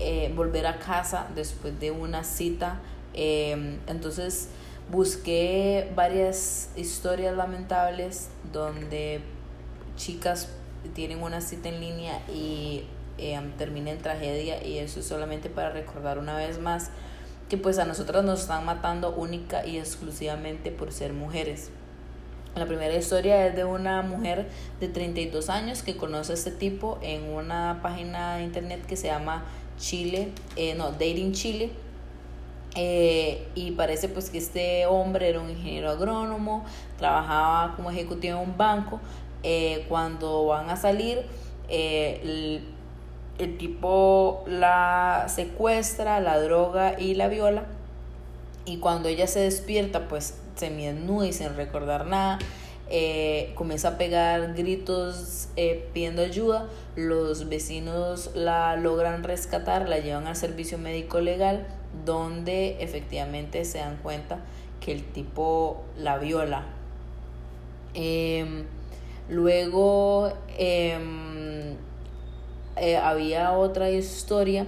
eh, 0.00 0.32
volver 0.34 0.66
a 0.66 0.78
casa 0.78 1.28
después 1.34 1.78
de 1.80 1.90
una 1.90 2.24
cita. 2.24 2.80
Em, 3.14 3.78
entonces, 3.86 4.48
busqué 4.90 5.90
varias 5.94 6.70
historias 6.76 7.36
lamentables 7.36 8.28
donde 8.52 9.20
chicas 9.96 10.48
tienen 10.94 11.22
una 11.22 11.40
cita 11.40 11.68
en 11.68 11.80
línea 11.80 12.20
y 12.28 12.84
eh, 13.18 13.40
termina 13.58 13.90
en 13.90 13.98
tragedia 13.98 14.64
y 14.64 14.78
eso 14.78 15.00
es 15.00 15.06
solamente 15.06 15.48
para 15.48 15.70
recordar 15.70 16.18
una 16.18 16.36
vez 16.36 16.58
más 16.58 16.90
que 17.48 17.56
pues 17.56 17.78
a 17.78 17.84
nosotras 17.84 18.24
nos 18.24 18.42
están 18.42 18.64
matando 18.64 19.12
única 19.12 19.66
y 19.66 19.78
exclusivamente 19.78 20.70
por 20.70 20.92
ser 20.92 21.12
mujeres. 21.12 21.70
La 22.56 22.66
primera 22.66 22.94
historia 22.94 23.46
es 23.46 23.54
de 23.54 23.64
una 23.64 24.02
mujer 24.02 24.48
de 24.80 24.88
32 24.88 25.50
años 25.50 25.82
que 25.82 25.96
conoce 25.96 26.32
a 26.32 26.34
este 26.34 26.50
tipo 26.50 26.98
en 27.02 27.24
una 27.24 27.80
página 27.82 28.36
de 28.36 28.44
internet 28.44 28.84
que 28.86 28.96
se 28.96 29.06
llama 29.06 29.44
Chile, 29.78 30.32
eh, 30.56 30.74
no, 30.74 30.90
Dating 30.92 31.32
Chile 31.32 31.70
eh, 32.76 33.48
y 33.54 33.72
parece 33.72 34.08
pues 34.08 34.30
que 34.30 34.38
este 34.38 34.86
hombre 34.86 35.28
era 35.28 35.40
un 35.40 35.50
ingeniero 35.50 35.90
agrónomo, 35.90 36.64
trabajaba 36.98 37.74
como 37.74 37.90
ejecutivo 37.90 38.40
en 38.40 38.50
un 38.50 38.56
banco. 38.56 39.00
Eh, 39.42 39.86
cuando 39.88 40.46
van 40.46 40.70
a 40.70 40.76
salir, 40.76 41.22
eh, 41.68 42.20
el, 42.22 42.64
el, 43.38 43.58
tipo 43.58 44.44
la 44.46 45.26
secuestra, 45.28 46.20
la 46.20 46.40
droga 46.40 47.00
y 47.00 47.14
la 47.14 47.28
viola. 47.28 47.64
Y 48.66 48.78
cuando 48.78 49.08
ella 49.08 49.26
se 49.26 49.40
despierta, 49.40 50.06
pues 50.08 50.38
se 50.54 50.70
desnuda 50.70 51.26
y 51.26 51.32
sin 51.32 51.56
recordar 51.56 52.06
nada. 52.06 52.38
comienza 53.54 53.88
a 53.88 53.98
pegar 53.98 54.54
gritos 54.54 55.48
pidiendo 55.92 56.22
ayuda. 56.22 56.68
Los 56.94 57.48
vecinos 57.48 58.30
la 58.34 58.76
logran 58.76 59.24
rescatar, 59.24 59.88
la 59.88 59.98
llevan 59.98 60.26
al 60.26 60.36
servicio 60.36 60.76
médico 60.76 61.20
legal 61.20 61.66
donde 62.04 62.76
efectivamente 62.80 63.64
se 63.64 63.78
dan 63.78 63.96
cuenta 64.02 64.40
que 64.80 64.92
el 64.92 65.04
tipo 65.04 65.82
la 65.96 66.18
viola. 66.18 66.64
Em, 67.94 68.64
luego 69.28 70.32
em, 70.56 71.76
eh, 72.76 72.96
había 72.96 73.52
otra 73.52 73.90
historia 73.90 74.66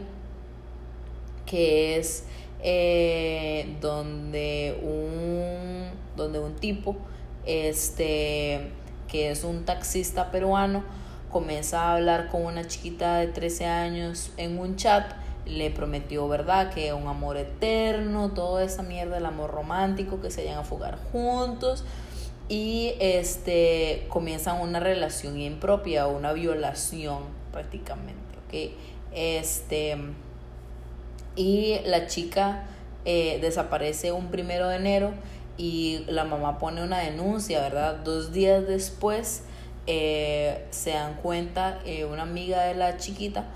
que 1.47 1.97
es 1.97 2.25
eh, 2.63 3.77
donde 3.81 4.79
un 4.83 5.91
donde 6.17 6.39
un 6.39 6.55
tipo 6.57 6.97
este 7.45 8.71
que 9.09 9.31
es 9.31 9.45
un 9.45 9.65
taxista 9.65 10.31
peruano 10.31 10.83
comienza 11.31 11.83
a 11.83 11.95
hablar 11.95 12.29
con 12.29 12.45
una 12.45 12.67
chiquita 12.67 13.19
de 13.19 13.29
13 13.29 13.67
años 13.67 14.31
en 14.37 14.59
un 14.59 14.77
chat 14.77 15.22
le 15.47 15.71
prometió, 15.71 16.29
¿verdad? 16.29 16.73
Que 16.73 16.93
un 16.93 17.09
amor 17.09 17.37
eterno, 17.37 18.31
toda 18.31 18.65
esa 18.65 18.83
mierda, 18.83 19.19
el 19.19 19.27
amor 19.27 19.51
romántico, 19.51 20.21
que 20.21 20.31
se 20.31 20.45
vayan 20.45 20.61
a 20.61 20.65
fugar 20.65 20.99
juntos 21.11 21.85
y 22.49 22.95
este 23.01 24.07
comienzan 24.09 24.61
una 24.61 24.81
relación 24.81 25.41
impropia, 25.41 26.07
una 26.07 26.33
violación 26.33 27.23
prácticamente, 27.51 28.39
¿ok? 28.47 28.73
Este 29.15 29.97
y 31.35 31.79
la 31.87 32.07
chica 32.07 32.65
eh, 33.05 33.39
desaparece 33.41 34.13
un 34.13 34.29
primero 34.29 34.69
de 34.69 34.77
enero 34.77 35.13
y 35.57 36.05
la 36.09 36.25
mamá 36.25 36.59
pone 36.59 36.83
una 36.83 36.99
denuncia, 36.99 37.61
¿verdad? 37.61 37.97
Dos 37.97 38.33
días 38.33 38.67
después 38.67 39.45
eh, 39.87 40.67
se 40.71 40.91
dan 40.91 41.15
cuenta 41.15 41.81
eh, 41.85 42.05
una 42.05 42.23
amiga 42.23 42.65
de 42.65 42.75
la 42.75 42.99
chiquita 42.99 43.47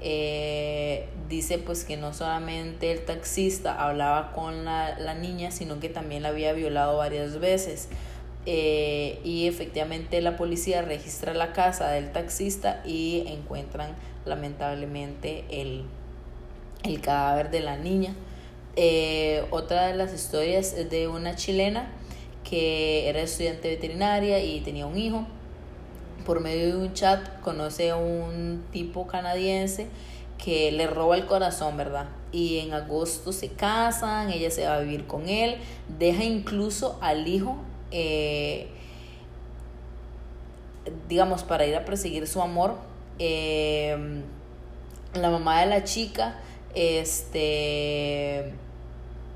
eh, 0.00 1.08
dice 1.28 1.58
pues 1.58 1.84
que 1.84 1.96
no 1.96 2.14
solamente 2.14 2.92
el 2.92 3.04
taxista 3.04 3.82
hablaba 3.82 4.32
con 4.32 4.64
la, 4.64 4.98
la 4.98 5.14
niña, 5.14 5.50
sino 5.50 5.80
que 5.80 5.88
también 5.88 6.22
la 6.22 6.30
había 6.30 6.52
violado 6.52 6.96
varias 6.96 7.40
veces. 7.40 7.88
Eh, 8.46 9.20
y 9.24 9.46
efectivamente 9.46 10.20
la 10.22 10.36
policía 10.36 10.82
registra 10.82 11.34
la 11.34 11.52
casa 11.52 11.90
del 11.90 12.12
taxista 12.12 12.82
y 12.86 13.24
encuentran 13.26 13.94
lamentablemente 14.24 15.44
el, 15.50 15.84
el 16.82 17.00
cadáver 17.00 17.50
de 17.50 17.60
la 17.60 17.76
niña. 17.76 18.14
Eh, 18.76 19.44
otra 19.50 19.88
de 19.88 19.96
las 19.96 20.14
historias 20.14 20.72
es 20.72 20.88
de 20.88 21.08
una 21.08 21.34
chilena 21.34 21.90
que 22.48 23.08
era 23.08 23.20
estudiante 23.20 23.68
veterinaria 23.68 24.42
y 24.42 24.60
tenía 24.60 24.86
un 24.86 24.96
hijo 24.96 25.26
por 26.28 26.40
medio 26.40 26.66
de 26.66 26.76
un 26.76 26.92
chat 26.92 27.40
conoce 27.40 27.88
a 27.88 27.96
un 27.96 28.62
tipo 28.70 29.06
canadiense 29.06 29.86
que 30.36 30.70
le 30.72 30.86
roba 30.86 31.16
el 31.16 31.24
corazón, 31.24 31.78
¿verdad? 31.78 32.04
Y 32.32 32.58
en 32.58 32.74
agosto 32.74 33.32
se 33.32 33.48
casan, 33.48 34.28
ella 34.28 34.50
se 34.50 34.66
va 34.66 34.74
a 34.74 34.80
vivir 34.80 35.06
con 35.06 35.26
él, 35.26 35.56
deja 35.98 36.24
incluso 36.24 36.98
al 37.00 37.26
hijo, 37.26 37.56
eh, 37.92 38.68
digamos, 41.08 41.44
para 41.44 41.64
ir 41.64 41.74
a 41.76 41.86
perseguir 41.86 42.26
su 42.26 42.42
amor. 42.42 42.74
Eh, 43.18 44.20
la 45.14 45.30
mamá 45.30 45.60
de 45.60 45.66
la 45.66 45.84
chica, 45.84 46.42
este 46.74 48.52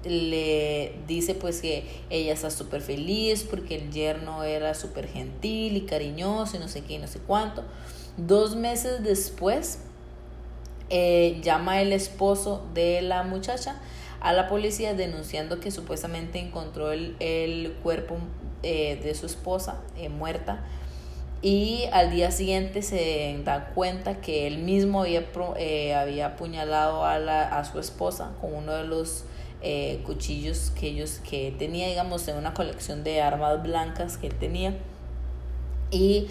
le 0.05 0.95
dice 1.07 1.35
pues 1.35 1.61
que 1.61 1.85
ella 2.11 2.33
está 2.33 2.51
súper 2.51 2.81
feliz 2.81 3.47
porque 3.49 3.77
el 3.77 3.91
yerno 3.91 4.43
era 4.43 4.75
súper 4.75 5.09
gentil 5.09 5.77
y 5.77 5.83
cariñoso 5.83 6.57
y 6.57 6.61
no 6.61 6.69
sé 6.69 6.83
qué 6.83 6.95
y 6.95 6.99
no 6.99 7.07
sé 7.07 7.21
cuánto. 7.21 7.65
Dos 8.17 8.57
meses 8.57 9.03
después 9.03 9.79
eh, 10.91 11.41
llama 11.43 11.81
el 11.81 11.93
esposo 11.93 12.67
de 12.75 13.01
la 13.01 13.23
muchacha 13.23 13.81
a 14.21 14.33
la 14.33 14.49
policía 14.49 14.95
denunciando 14.95 15.59
que 15.59 15.71
supuestamente 15.71 16.39
encontró 16.39 16.93
el, 16.93 17.17
el 17.19 17.73
cuerpo 17.83 18.19
eh, 18.63 19.01
de 19.03 19.15
su 19.15 19.27
esposa 19.27 19.81
eh, 19.97 20.09
muerta 20.09 20.65
y 21.41 21.87
al 21.93 22.11
día 22.11 22.31
siguiente 22.31 22.83
se 22.83 23.41
da 23.45 23.71
cuenta 23.75 24.21
que 24.21 24.47
él 24.47 24.59
mismo 24.59 25.01
había, 25.01 25.25
había 25.99 26.27
apuñalado 26.27 27.05
a, 27.05 27.19
la, 27.19 27.49
a 27.49 27.65
su 27.65 27.81
esposa 27.81 28.33
con 28.41 28.55
uno 28.55 28.73
de 28.75 28.85
los 28.85 29.25
eh, 29.63 30.01
cuchillos 30.05 30.73
que 30.79 30.89
ellos 30.89 31.21
que 31.29 31.55
tenía 31.57 31.89
digamos 31.89 32.27
en 32.29 32.37
una 32.37 32.53
colección 32.53 33.05
de 33.05 33.23
armas 33.23 33.63
blancas 33.63 34.17
que 34.19 34.27
él 34.27 34.35
tenía. 34.35 34.75
Y 35.91 36.29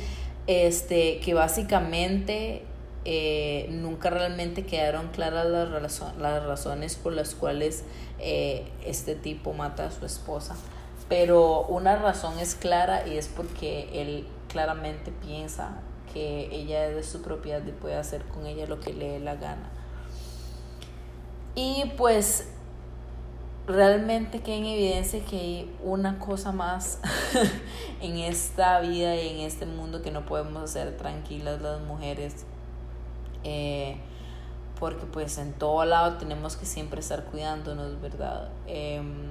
este 0.48 1.20
que 1.20 1.34
básicamente 1.34 2.64
eh, 3.04 3.68
nunca 3.72 4.12
realmente 4.12 4.64
quedaron 4.66 5.08
claras 5.08 5.48
las, 5.48 6.02
las 6.20 6.46
razones 6.46 6.96
por 6.96 7.14
las 7.14 7.34
cuales 7.34 7.84
eh, 8.20 8.68
este 8.86 9.16
tipo 9.16 9.54
mata 9.54 9.88
a 9.88 9.92
su 9.92 10.06
esposa. 10.06 10.56
Pero 11.10 11.64
una 11.64 11.96
razón 11.96 12.38
es 12.40 12.56
clara 12.56 13.08
y 13.08 13.18
es 13.18 13.28
porque 13.28 13.90
él 13.94 14.28
claramente 14.50 15.12
piensa 15.12 15.82
que 16.14 16.50
ella 16.52 16.88
es 16.88 16.96
de 16.96 17.04
su 17.04 17.22
propiedad 17.22 17.66
y 17.66 17.72
puede 17.72 17.96
hacer 17.96 18.24
con 18.26 18.46
ella 18.46 18.66
lo 18.68 18.80
que 18.80 18.94
le 18.94 19.10
dé 19.10 19.20
la 19.20 19.36
gana. 19.36 19.70
Y 21.56 21.92
pues 21.98 22.48
realmente 23.68 24.42
que 24.42 24.56
en 24.56 24.66
evidencia 24.66 25.24
que 25.24 25.38
hay 25.38 25.76
una 25.84 26.20
cosa 26.20 26.52
más 26.52 27.00
en 28.02 28.18
esta 28.18 28.80
vida 28.80 29.16
y 29.16 29.30
en 29.30 29.40
este 29.46 29.66
mundo 29.66 30.02
que 30.02 30.12
no 30.12 30.26
podemos 30.26 30.64
hacer 30.64 30.98
tranquilas 30.98 31.62
las 31.62 31.82
mujeres. 31.82 32.46
Eh, 33.44 33.98
porque 34.80 35.06
pues 35.06 35.38
en 35.38 35.54
todo 35.54 35.86
lado 35.86 36.18
tenemos 36.18 36.56
que 36.56 36.66
siempre 36.66 37.02
estar 37.02 37.26
cuidándonos, 37.26 38.02
¿verdad? 38.02 38.50
Em, 38.66 39.30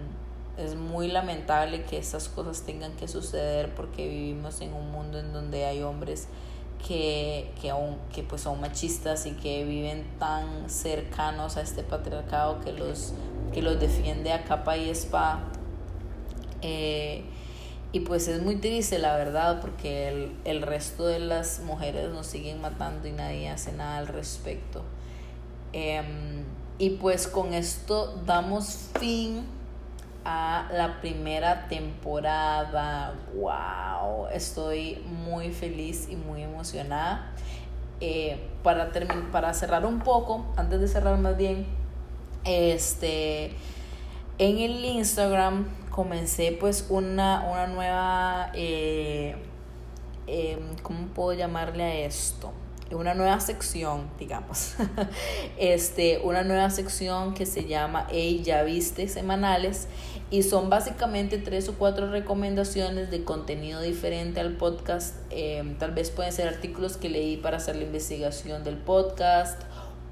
es 0.56 0.76
muy 0.76 1.08
lamentable 1.08 1.82
que 1.84 1.98
estas 1.98 2.28
cosas 2.28 2.62
tengan 2.62 2.92
que 2.92 3.08
suceder 3.08 3.74
porque 3.74 4.06
vivimos 4.06 4.60
en 4.60 4.72
un 4.74 4.92
mundo 4.92 5.18
en 5.18 5.32
donde 5.32 5.64
hay 5.64 5.82
hombres 5.82 6.28
que, 6.86 7.52
que, 7.60 7.70
aún, 7.70 7.98
pues 8.28 8.42
son 8.42 8.60
machistas 8.60 9.26
y 9.26 9.32
que 9.32 9.64
viven 9.64 10.06
tan 10.18 10.70
cercanos 10.70 11.56
a 11.56 11.62
este 11.62 11.82
patriarcado 11.82 12.60
que 12.60 12.72
los, 12.72 13.12
que 13.52 13.62
los 13.62 13.80
defiende 13.80 14.32
a 14.32 14.44
capa 14.44 14.76
y 14.76 14.90
espada. 14.90 15.40
Eh, 16.62 17.24
y 17.92 18.00
pues 18.00 18.28
es 18.28 18.40
muy 18.42 18.56
triste 18.56 18.98
la 18.98 19.16
verdad 19.16 19.60
porque 19.60 20.08
el, 20.08 20.32
el 20.44 20.62
resto 20.62 21.06
de 21.06 21.18
las 21.18 21.60
mujeres 21.60 22.08
nos 22.10 22.26
siguen 22.26 22.60
matando 22.60 23.08
y 23.08 23.12
nadie 23.12 23.48
hace 23.48 23.72
nada 23.72 23.98
al 23.98 24.06
respecto. 24.06 24.84
Em, 25.72 26.44
y 26.78 26.90
pues 26.90 27.28
con 27.28 27.52
esto 27.52 28.16
damos 28.24 28.90
fin 28.98 29.44
a 30.24 30.68
la 30.72 31.00
primera 31.00 31.68
temporada. 31.68 33.14
¡Wow! 33.34 34.28
Estoy 34.32 35.02
muy 35.06 35.50
feliz 35.50 36.08
y 36.08 36.16
muy 36.16 36.42
emocionada. 36.42 37.32
Eh, 38.00 38.40
para, 38.62 38.90
para 39.30 39.52
cerrar 39.52 39.84
un 39.84 39.98
poco, 39.98 40.46
antes 40.56 40.80
de 40.80 40.88
cerrar 40.88 41.18
más 41.18 41.36
bien, 41.36 41.66
este, 42.44 43.52
en 44.38 44.58
el 44.58 44.84
Instagram 44.84 45.68
comencé 45.90 46.56
pues 46.58 46.86
una, 46.88 47.46
una 47.50 47.66
nueva, 47.66 48.52
eh, 48.54 49.36
em, 50.26 50.76
¿cómo 50.82 51.08
puedo 51.08 51.32
llamarle 51.34 51.84
a 51.84 51.94
esto? 52.06 52.52
una 52.92 53.14
nueva 53.14 53.38
sección, 53.40 54.10
digamos, 54.18 54.74
este, 55.58 56.18
una 56.24 56.42
nueva 56.42 56.70
sección 56.70 57.34
que 57.34 57.46
se 57.46 57.66
llama 57.66 58.06
Hey, 58.10 58.42
ya 58.44 58.62
viste 58.62 59.08
semanales 59.08 59.86
y 60.30 60.42
son 60.42 60.70
básicamente 60.70 61.38
tres 61.38 61.68
o 61.68 61.74
cuatro 61.74 62.10
recomendaciones 62.10 63.10
de 63.10 63.24
contenido 63.24 63.80
diferente 63.80 64.40
al 64.40 64.56
podcast. 64.56 65.16
Em, 65.30 65.76
tal 65.78 65.92
vez 65.92 66.10
pueden 66.10 66.32
ser 66.32 66.48
artículos 66.48 66.96
que 66.96 67.08
leí 67.08 67.36
para 67.36 67.58
hacer 67.58 67.76
la 67.76 67.84
investigación 67.84 68.64
del 68.64 68.76
podcast 68.76 69.60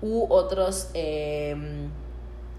u 0.01 0.27
otros 0.33 0.91
em, 0.95 1.91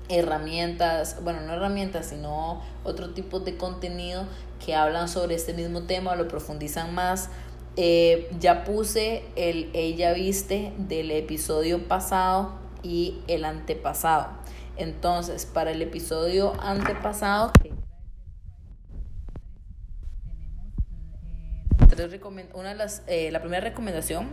herramientas, 0.10 1.18
bueno, 1.24 1.42
no 1.42 1.54
herramientas, 1.54 2.08
sino 2.08 2.62
otro 2.84 3.12
tipo 3.12 3.40
de 3.40 3.58
contenido 3.58 4.26
que 4.64 4.76
hablan 4.76 5.08
sobre 5.08 5.36
este 5.36 5.54
mismo 5.54 5.84
tema 5.84 6.16
lo 6.16 6.28
profundizan 6.28 6.94
más 6.94 7.30
eh, 7.82 8.30
ya 8.40 8.66
puse 8.66 9.24
el 9.38 9.70
ella 9.74 10.12
viste 10.12 10.74
del 10.78 11.12
episodio 11.12 11.88
pasado 11.88 12.60
y 12.84 13.22
el 13.28 13.46
antepasado. 13.46 14.28
Entonces, 14.76 15.46
para 15.46 15.72
el 15.72 15.82
episodio 15.82 16.54
antepasado, 16.62 17.54
una 22.54 22.70
de 22.70 22.76
las, 22.76 23.04
eh, 23.08 23.30
la 23.32 23.42
primera 23.42 23.62
recomendación 23.62 24.30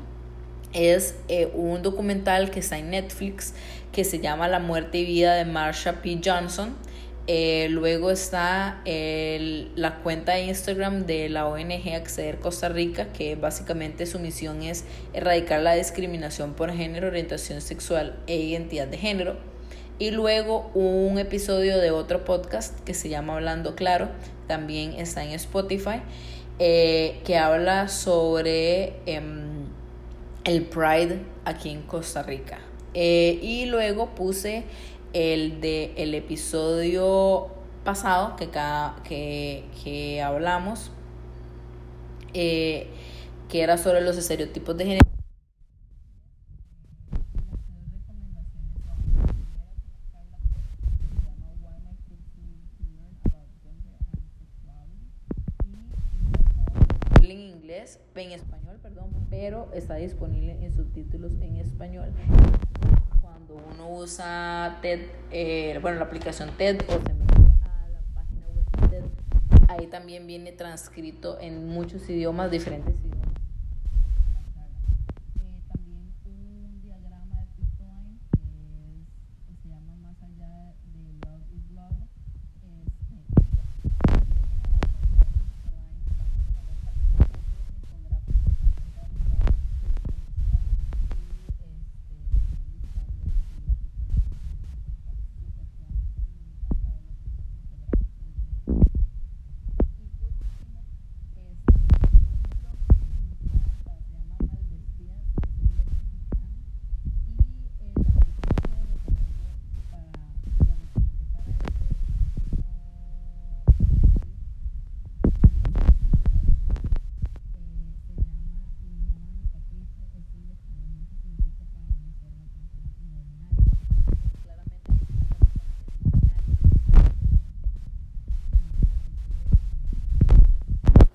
es 0.73 1.15
eh, 1.29 1.51
un 1.55 1.83
documental 1.83 2.51
que 2.51 2.61
está 2.61 2.79
en 2.79 2.91
Netflix 2.91 3.55
que 3.93 4.05
se 4.05 4.21
llama 4.21 4.49
La 4.49 4.59
muerte 4.59 4.99
y 4.99 5.05
vida 5.05 5.35
de 5.35 5.45
Marsha 5.45 6.03
P. 6.03 6.21
Johnson. 6.25 6.77
Eh, 7.29 7.67
luego 7.71 8.13
está 8.13 8.83
la 8.85 9.97
cuenta 10.03 10.35
de 10.35 10.45
Instagram 10.45 11.07
de 11.07 11.29
la 11.29 11.47
ONG 11.49 11.95
Acceder 11.95 12.39
Costa 12.39 12.69
Rica, 12.69 13.13
que 13.13 13.35
básicamente 13.35 14.07
su 14.07 14.21
misión 14.21 14.63
es 14.63 14.85
erradicar 15.13 15.61
la 15.61 15.75
discriminación 15.75 16.55
por 16.55 16.73
género, 16.73 17.09
orientación 17.09 17.61
sexual 17.61 18.17
e 18.27 18.37
identidad 18.37 18.87
de 18.87 18.99
género. 18.99 19.37
Y 19.99 20.11
luego 20.11 20.71
un 20.75 21.19
episodio 21.19 21.79
de 21.79 21.91
otro 21.91 22.27
podcast 22.27 22.79
que 22.81 22.93
se 22.93 23.09
llama 23.09 23.37
Hablando 23.37 23.75
Claro, 23.75 24.11
también 24.47 24.93
está 24.93 25.25
en 25.25 25.31
Spotify, 25.31 26.03
eh, 26.59 27.19
que 27.25 27.39
habla 27.39 27.89
sobre 27.89 28.93
em, 29.07 29.56
el 30.47 30.63
Pride 30.65 31.21
aquí 31.45 31.71
en 31.71 31.83
Costa 31.83 32.23
Rica. 32.23 32.61
Eh, 32.95 33.39
y 33.43 33.67
luego 33.67 34.15
puse 34.15 34.65
el 35.13 35.61
de 35.61 35.93
el 35.97 36.15
episodio 36.15 37.49
pasado 37.85 38.37
que, 38.37 38.49
que, 39.05 39.65
que 39.83 40.23
hablamos, 40.23 40.91
eh, 42.33 42.87
que 43.49 43.63
era 43.63 43.77
sobre 43.77 44.01
los 44.01 44.17
estereotipos 44.17 44.77
de 44.77 44.85
género. 44.85 45.17
en 57.31 57.41
inglés, 57.41 57.99
en 58.15 58.26
español, 58.37 58.79
perdón, 58.83 59.11
pero 59.31 59.69
está 59.73 59.97
disponible 59.97 60.65
en 60.65 60.73
subtítulos 60.73 61.33
en 61.41 61.57
español. 61.57 62.13
Cuando 63.21 63.57
uno 63.73 63.91
usa 63.91 64.79
TED, 64.83 65.01
eh, 65.31 65.79
bueno, 65.83 65.99
la 65.99 66.05
aplicación 66.05 66.51
TED 66.57 66.83
o 66.89 66.93
se 66.93 67.15
mete 67.15 67.35
a 67.65 67.89
la 67.91 68.01
página 68.15 68.47
web 68.49 68.65
de 68.81 68.89
TED, 68.89 69.05
ahí 69.69 69.87
también 69.89 70.27
viene 70.27 70.53
transcrito 70.53 71.39
en 71.41 71.69
muchos 71.69 72.09
idiomas, 72.09 72.51
diferentes 72.51 72.97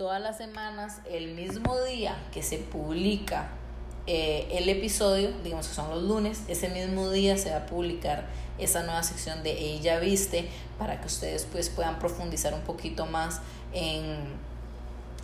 todas 0.01 0.19
las 0.19 0.37
semanas, 0.37 0.97
el 1.07 1.35
mismo 1.35 1.79
día 1.81 2.17
que 2.33 2.41
se 2.41 2.57
publica 2.57 3.49
eh, 4.07 4.47
el 4.49 4.67
episodio, 4.67 5.29
digamos 5.43 5.67
que 5.67 5.75
son 5.75 5.91
los 5.91 6.01
lunes, 6.01 6.41
ese 6.47 6.69
mismo 6.69 7.11
día 7.11 7.37
se 7.37 7.51
va 7.51 7.57
a 7.57 7.65
publicar 7.67 8.25
esa 8.57 8.81
nueva 8.81 9.03
sección 9.03 9.43
de 9.43 9.51
Ella 9.51 9.99
Viste 9.99 10.49
para 10.79 10.99
que 10.99 11.05
ustedes 11.05 11.45
pues 11.51 11.69
puedan 11.69 11.99
profundizar 11.99 12.51
un 12.55 12.61
poquito 12.61 13.05
más 13.05 13.41
en, 13.73 14.17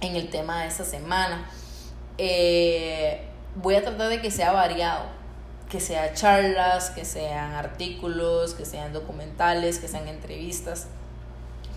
en 0.02 0.16
el 0.16 0.30
tema 0.30 0.62
de 0.62 0.68
esta 0.68 0.86
semana. 0.86 1.50
Eh, 2.20 3.24
voy 3.56 3.74
a 3.74 3.82
tratar 3.82 4.10
de 4.10 4.22
que 4.22 4.30
sea 4.30 4.52
variado, 4.52 5.06
que 5.72 5.80
sea 5.80 6.14
charlas, 6.14 6.92
que 6.92 7.04
sean 7.04 7.54
artículos, 7.54 8.54
que 8.54 8.64
sean 8.64 8.94
documentales, 8.94 9.80
que 9.80 9.88
sean 9.88 10.08
entrevistas, 10.08 10.86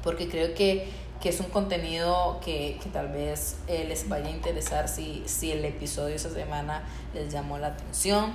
porque 0.02 0.28
creo 0.28 0.52
que 0.54 1.00
que 1.20 1.28
es 1.28 1.40
un 1.40 1.50
contenido 1.50 2.40
que, 2.42 2.78
que 2.83 2.88
tal 2.88 3.09
vez 3.09 3.59
eh, 3.66 3.85
les 3.87 4.09
vaya 4.09 4.26
a 4.26 4.30
interesar 4.30 4.88
si, 4.88 5.22
si 5.26 5.52
el 5.52 5.64
episodio 5.64 6.14
esa 6.14 6.30
semana 6.30 6.83
les 7.12 7.30
llamó 7.33 7.59
la 7.59 7.68
atención. 7.68 8.33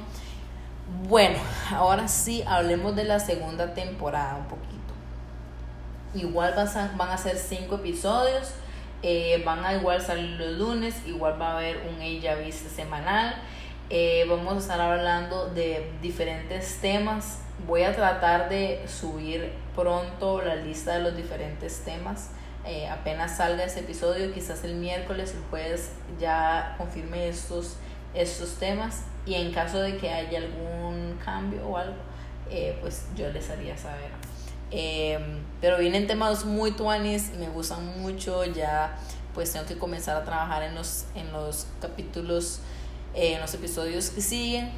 Bueno, 1.08 1.40
ahora 1.72 2.08
sí 2.08 2.44
hablemos 2.46 2.96
de 2.96 3.06
la 3.06 3.20
segunda 3.20 3.74
temporada 3.74 4.36
un 4.36 4.46
poquito. 4.46 4.76
Igual 6.14 6.54
van 6.56 6.68
a, 6.68 6.94
van 6.96 7.10
a 7.10 7.18
ser 7.18 7.38
cinco 7.38 7.76
episodios, 7.76 8.52
eh, 9.02 9.42
van 9.44 9.66
a 9.66 9.74
igual 9.74 10.00
salir 10.00 10.40
los 10.40 10.58
lunes, 10.58 10.96
igual 11.08 11.42
va 11.42 11.54
a 11.54 11.58
haber 11.58 11.78
un 11.88 12.02
Ella 12.02 12.36
Viste 12.36 12.70
semanal. 12.70 13.36
Eh, 13.90 14.26
vamos 14.30 14.54
a 14.54 14.58
estar 14.60 14.80
hablando 14.80 15.48
de 15.48 15.92
diferentes 16.04 16.80
temas. 16.82 17.40
Voy 17.66 17.82
a 17.82 17.96
tratar 17.96 18.48
de 18.48 18.86
subir 18.88 19.54
pronto 19.76 20.42
la 20.42 20.56
lista 20.56 20.94
de 20.94 21.00
los 21.02 21.16
diferentes 21.16 21.84
temas 21.84 22.30
eh, 22.66 22.88
apenas 22.90 23.38
salga 23.38 23.64
ese 23.64 23.82
episodio, 23.82 24.34
quizás 24.34 24.64
el 24.64 24.76
miércoles, 24.76 25.36
el 25.36 25.44
jueves 25.50 25.92
ya 26.20 26.74
confirme 26.78 27.30
estos, 27.30 27.76
estos 28.14 28.56
temas 28.56 29.02
y 29.26 29.36
en 29.36 29.54
caso 29.54 29.80
de 29.80 29.98
que 29.98 30.10
haya 30.10 30.40
algún 30.40 31.18
cambio 31.24 31.68
o 31.68 31.78
algo, 31.78 31.96
eh, 32.50 32.78
pues 32.82 33.06
yo 33.16 33.30
les 33.30 33.50
haría 33.50 33.78
saber. 33.78 34.10
Em, 34.72 35.44
pero 35.62 35.78
vienen 35.78 36.08
temas 36.08 36.44
muy 36.44 36.72
tuanis, 36.72 37.32
me 37.38 37.50
gustan 37.50 38.02
mucho, 38.02 38.44
ya 38.46 38.98
pues 39.36 39.52
tengo 39.52 39.66
que 39.66 39.78
comenzar 39.78 40.18
a 40.18 40.24
trabajar 40.24 40.64
en 40.64 40.74
los, 40.74 41.06
en 41.14 41.32
los 41.32 41.68
capítulos, 41.80 42.62
eh, 43.14 43.34
en 43.34 43.42
los 43.42 43.54
episodios 43.54 44.10
que 44.10 44.22
siguen. 44.22 44.72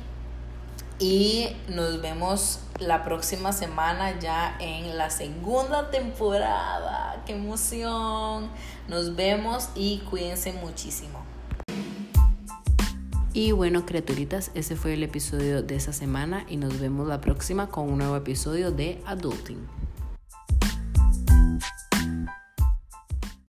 Y 0.99 1.55
nos 1.69 2.01
vemos 2.01 2.59
la 2.79 3.03
próxima 3.03 3.53
semana 3.53 4.19
ya 4.19 4.55
en 4.59 4.97
la 4.97 5.09
segunda 5.09 5.89
temporada. 5.91 7.23
¡Qué 7.25 7.33
emoción! 7.33 8.49
Nos 8.87 9.15
vemos 9.15 9.69
y 9.75 9.99
cuídense 10.09 10.53
muchísimo. 10.53 11.23
Y 13.33 13.51
bueno, 13.51 13.85
criaturitas, 13.85 14.51
ese 14.55 14.75
fue 14.75 14.93
el 14.93 15.03
episodio 15.03 15.61
de 15.61 15.75
esa 15.75 15.93
semana 15.93 16.45
y 16.49 16.57
nos 16.57 16.79
vemos 16.79 17.07
la 17.07 17.21
próxima 17.21 17.69
con 17.69 17.89
un 17.89 17.99
nuevo 17.99 18.15
episodio 18.15 18.71
de 18.71 19.01
Adulting. 19.05 19.86